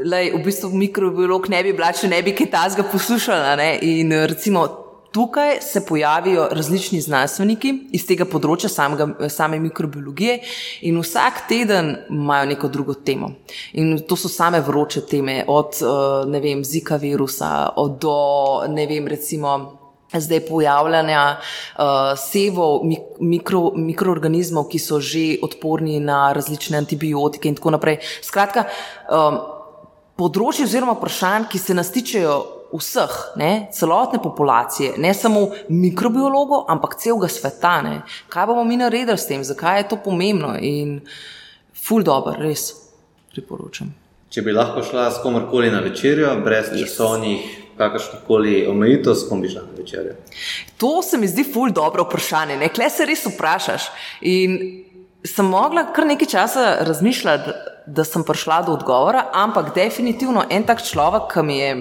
lej, 0.00 0.30
v 0.32 0.40
bistvu 0.46 0.70
mikrobiolog 0.72 1.50
ne 1.52 1.60
bi 1.66 1.74
bila, 1.76 1.90
če 1.92 2.08
ne 2.08 2.22
bi 2.24 2.32
kaj 2.32 2.48
tazga 2.54 2.86
poslušala. 2.88 3.58
Ne? 3.60 3.68
In 3.84 4.16
recimo 4.24 4.64
tukaj 5.12 5.60
se 5.60 5.84
pojavijo 5.84 6.48
različni 6.56 7.02
znanstveniki 7.04 7.74
iz 7.92 8.08
tega 8.08 8.24
področja 8.24 8.72
samega, 8.72 9.28
same 9.28 9.60
mikrobiologije 9.68 10.40
in 10.88 10.96
vsak 11.04 11.44
teden 11.52 11.92
imajo 12.08 12.48
neko 12.54 12.72
drugo 12.72 12.96
temo. 12.96 13.34
In 13.76 13.98
to 14.08 14.16
so 14.16 14.32
same 14.32 14.64
vroče 14.64 15.04
teme, 15.12 15.42
od 15.44 15.84
ne 16.32 16.40
vem, 16.40 16.64
zika 16.64 16.96
virusa, 16.96 17.52
do 18.00 18.18
ne 18.72 18.88
vem, 18.88 19.12
recimo. 19.12 19.58
Zdaj 20.14 20.40
pojavljanja 20.48 21.22
uh, 21.36 21.84
sevov, 22.18 22.84
mikro, 23.20 23.72
mikroorganizmov, 23.76 24.68
ki 24.70 24.78
so 24.78 25.00
že 25.02 25.24
odporni 25.42 26.00
na 26.00 26.32
različne 26.32 26.78
antibiotike, 26.78 27.48
in 27.48 27.58
tako 27.58 27.74
naprej. 27.74 27.98
Skratka, 28.22 28.68
um, 29.10 29.40
področje 30.18 30.68
oziroma 30.68 30.94
vprašanj, 30.98 31.48
ki 31.50 31.58
se 31.58 31.74
nas 31.74 31.90
tičejo 31.94 32.36
vseh, 32.74 33.14
ne, 33.36 33.68
celotne 33.72 34.18
populacije, 34.22 34.94
ne 34.98 35.14
samo 35.14 35.48
mikrobiologov, 35.68 36.64
ampak 36.68 36.96
celega 36.98 37.28
sveta. 37.30 37.76
Ne. 37.82 38.00
Kaj 38.28 38.46
bomo 38.50 38.64
mi 38.64 38.78
naredili 38.80 39.18
s 39.18 39.28
tem, 39.30 39.44
zakaj 39.46 39.78
je 39.80 39.88
to 39.92 40.00
pomembno 40.02 40.54
in 40.58 41.00
ful 41.74 42.02
dobro, 42.02 42.34
res 42.38 42.72
priporočam. 43.34 43.92
Če 44.34 44.42
bi 44.42 44.54
lahko 44.54 44.82
šla 44.82 45.10
s 45.14 45.20
komorkoli 45.22 45.70
na 45.70 45.78
večerjo, 45.84 46.32
brez 46.42 46.72
yes. 46.72 46.82
časovnih, 46.82 47.63
kakršnih 47.78 48.22
koli 48.26 48.66
omejitev, 48.70 49.14
s 49.14 49.28
kom 49.28 49.40
bi 49.42 49.48
šla 49.48 49.62
na 49.62 49.78
večerjo? 49.78 50.14
To 50.78 51.02
se 51.02 51.18
mi 51.18 51.28
zdi 51.28 51.44
ful 51.52 51.72
dobro 51.72 52.04
vprašanje, 52.04 52.56
ne, 52.56 52.68
kle 52.68 52.90
se 52.90 53.06
res 53.06 53.26
vprašaš. 53.26 53.90
In 54.20 54.58
sem 55.24 55.46
mogla 55.46 55.86
kar 55.92 56.06
nekaj 56.06 56.28
časa 56.28 56.76
razmišljati, 56.86 57.50
da 57.86 58.04
sem 58.04 58.24
prišla 58.24 58.62
do 58.64 58.72
odgovora, 58.72 59.26
ampak 59.32 59.74
definitivno 59.74 60.46
en 60.50 60.64
tak 60.64 60.80
človek, 60.82 61.28
ki 61.32 61.42
mi 61.44 61.58
je 61.58 61.74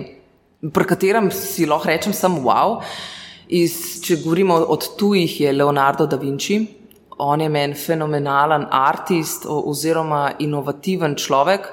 pri 0.71 0.85
katerem 0.87 1.31
si 1.31 1.65
lahko 1.67 1.91
rečem, 1.91 2.13
sem 2.15 2.39
wow. 2.43 2.79
Iz, 3.51 3.99
če 4.03 4.21
govorimo 4.23 4.55
od 4.71 4.93
tujih, 4.99 5.41
je 5.41 5.51
Leonardo 5.51 6.07
da 6.07 6.15
Vinci. 6.17 6.61
On 7.19 7.41
je 7.41 7.49
meni 7.49 7.75
fenomenalen 7.75 8.65
umetnik 8.71 9.45
oziroma 9.45 10.31
inovativen 10.39 11.15
človek. 11.15 11.67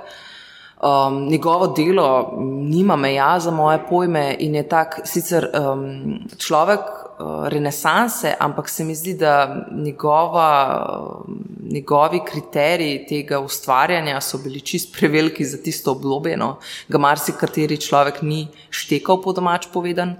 Um, 0.81 1.29
njegovo 1.29 1.66
delo 1.66 2.33
nima 2.40 2.97
meja 2.97 3.40
za 3.40 3.51
moje 3.51 3.79
pojme 3.88 4.37
in 4.38 4.55
je 4.55 4.69
tak 4.69 5.01
sicer 5.05 5.47
um, 5.53 6.19
človek 6.38 6.81
uh, 6.81 7.49
renesanse, 7.49 8.35
ampak 8.38 8.69
se 8.69 8.85
mi 8.85 8.95
zdi, 8.95 9.14
da 9.14 9.66
njegova, 9.73 10.87
uh, 11.01 11.35
njegovi 11.73 12.21
kriteriji 12.25 13.07
tega 13.09 13.40
ustvarjanja 13.40 14.21
so 14.21 14.38
bili 14.38 14.61
čist 14.61 14.97
preveliki 14.99 15.45
za 15.45 15.59
tisto 15.59 15.93
obdobje, 15.93 16.37
no, 16.37 16.57
ga 16.88 16.99
marsikateri 16.99 17.77
človek 17.77 18.23
ni 18.23 18.49
štekal 18.71 19.21
po 19.21 19.33
domač 19.33 19.69
povedan. 19.73 20.16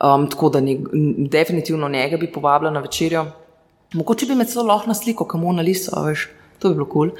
Um, 0.00 0.30
tako 0.30 0.48
da 0.48 0.60
ni, 0.60 0.78
definitivno 1.28 1.88
njega 1.88 2.16
bi 2.16 2.32
povabila 2.32 2.70
na 2.70 2.80
večerjo. 2.80 3.26
Mogoče 3.92 4.26
bi 4.26 4.34
me 4.34 4.44
celo 4.44 4.64
lahko 4.64 4.88
na 4.88 4.94
sliko, 4.94 5.28
kamo 5.28 5.52
na 5.52 5.62
liso, 5.62 6.02
veš 6.02 6.28
to 6.58 6.68
bi 6.68 6.78
bilo 6.78 6.88
kul. 6.88 7.10
Cool. 7.10 7.16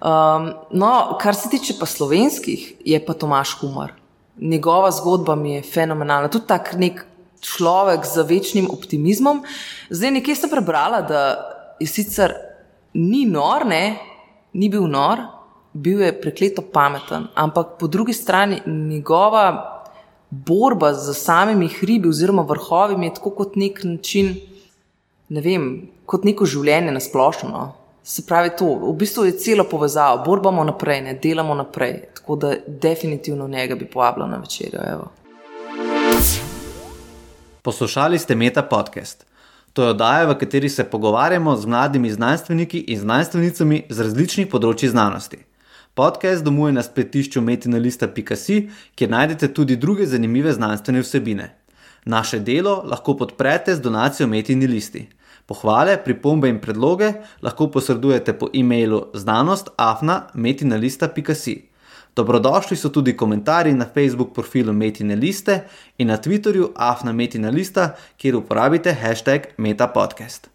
Um, 0.00 0.52
no, 0.70 1.16
kar 1.20 1.34
se 1.34 1.50
tiče 1.50 1.78
pa 1.80 1.86
slovenskih, 1.86 2.72
je 2.84 3.00
pa 3.06 3.14
Tomaš 3.14 3.56
Humor. 3.60 3.92
Njegova 4.40 4.90
zgodba 4.90 5.34
mi 5.34 5.54
je 5.54 5.62
fenomenalna. 5.62 6.28
Tudi 6.28 6.46
tak 6.46 6.74
nek 6.78 7.04
človek 7.40 8.06
z 8.06 8.22
večnim 8.28 8.70
optimizmom. 8.70 9.42
Zdaj 9.90 10.10
nekje 10.10 10.36
sem 10.36 10.50
prebrala, 10.50 11.02
da 11.02 11.20
je 11.80 11.86
sicer 11.90 12.34
ni 12.94 13.24
nor, 13.26 13.66
ne, 13.66 13.98
ni 14.52 14.68
bil 14.68 14.86
nor, 14.86 15.24
bil 15.72 16.02
je 16.04 16.12
prekleto 16.20 16.62
pameten, 16.62 17.26
ampak 17.34 17.78
po 17.80 17.88
drugi 17.88 18.12
strani 18.12 18.60
njegova 18.66 19.44
borba 20.30 20.94
z 20.94 21.14
samimi 21.14 21.68
hribi 21.68 22.08
oziroma 22.08 22.42
vrhovi 22.42 23.04
je 23.04 23.14
tako 23.14 23.30
kot 23.30 23.56
nek 23.56 23.84
način, 23.84 24.34
ne 25.28 25.40
vem, 25.40 25.88
kot 26.06 26.24
neko 26.24 26.46
življenje 26.46 26.92
na 26.92 27.00
splošno. 27.00 27.48
No. 27.50 27.64
Se 28.04 28.22
pravi, 28.26 28.50
to 28.58 28.66
v 28.66 28.96
bistvu 28.98 29.24
je 29.24 29.38
celo 29.38 29.64
povezavo, 29.64 30.24
borbamo 30.24 30.64
naprej, 30.64 31.02
ne 31.02 31.14
delamo 31.14 31.54
naprej. 31.54 32.00
Tako 32.14 32.36
da 32.36 32.54
definitivno 32.66 33.48
njega 33.48 33.74
bi 33.74 33.86
povabila 33.86 34.26
na 34.26 34.36
večerjo. 34.36 34.80
Evo. 34.92 35.10
Poslušali 37.62 38.18
ste 38.18 38.34
Meta 38.34 38.62
podcast. 38.62 39.26
To 39.72 39.82
je 39.82 39.90
oddaja, 39.90 40.26
v 40.26 40.34
kateri 40.38 40.68
se 40.68 40.84
pogovarjamo 40.84 41.56
z 41.56 41.66
mladimi 41.66 42.10
znanstveniki 42.10 42.78
in 42.78 42.98
znanstvenicami 42.98 43.84
z 43.88 44.00
različnih 44.00 44.50
področji 44.50 44.90
znanosti. 44.90 45.38
Podcast 45.94 46.44
domuje 46.44 46.72
na 46.72 46.82
spletišču 46.82 47.40
metinalista.si, 47.40 48.68
kjer 48.94 49.10
najdete 49.10 49.48
tudi 49.54 49.76
druge 49.76 50.06
zanimive 50.06 50.52
znanstvene 50.52 51.00
vsebine. 51.00 51.48
Naše 52.04 52.38
delo 52.40 52.82
lahko 52.84 53.14
podprete 53.16 53.76
z 53.76 53.80
donacijo 53.80 54.26
Metini 54.26 54.66
listi. 54.66 55.06
Pohvale, 55.52 56.00
pripombe 56.00 56.48
in 56.48 56.64
predloge 56.64 57.12
lahko 57.44 57.68
posredujete 57.68 58.32
po 58.40 58.48
e-mailu 58.56 59.12
znanost.afna.metinalista.si. 59.12 61.72
Dobrodošli 62.16 62.76
so 62.76 62.88
tudi 62.88 63.16
komentarji 63.16 63.74
na 63.74 63.86
Facebook 63.94 64.34
profilu 64.34 64.72
Metine 64.72 65.16
liste 65.16 65.60
in 65.98 66.08
na 66.08 66.16
Twitterju 66.16 66.72
afna.metinalista, 66.76 67.94
kjer 68.16 68.36
uporabite 68.36 68.92
hashtag 68.92 69.40
metapodcast. 69.58 70.48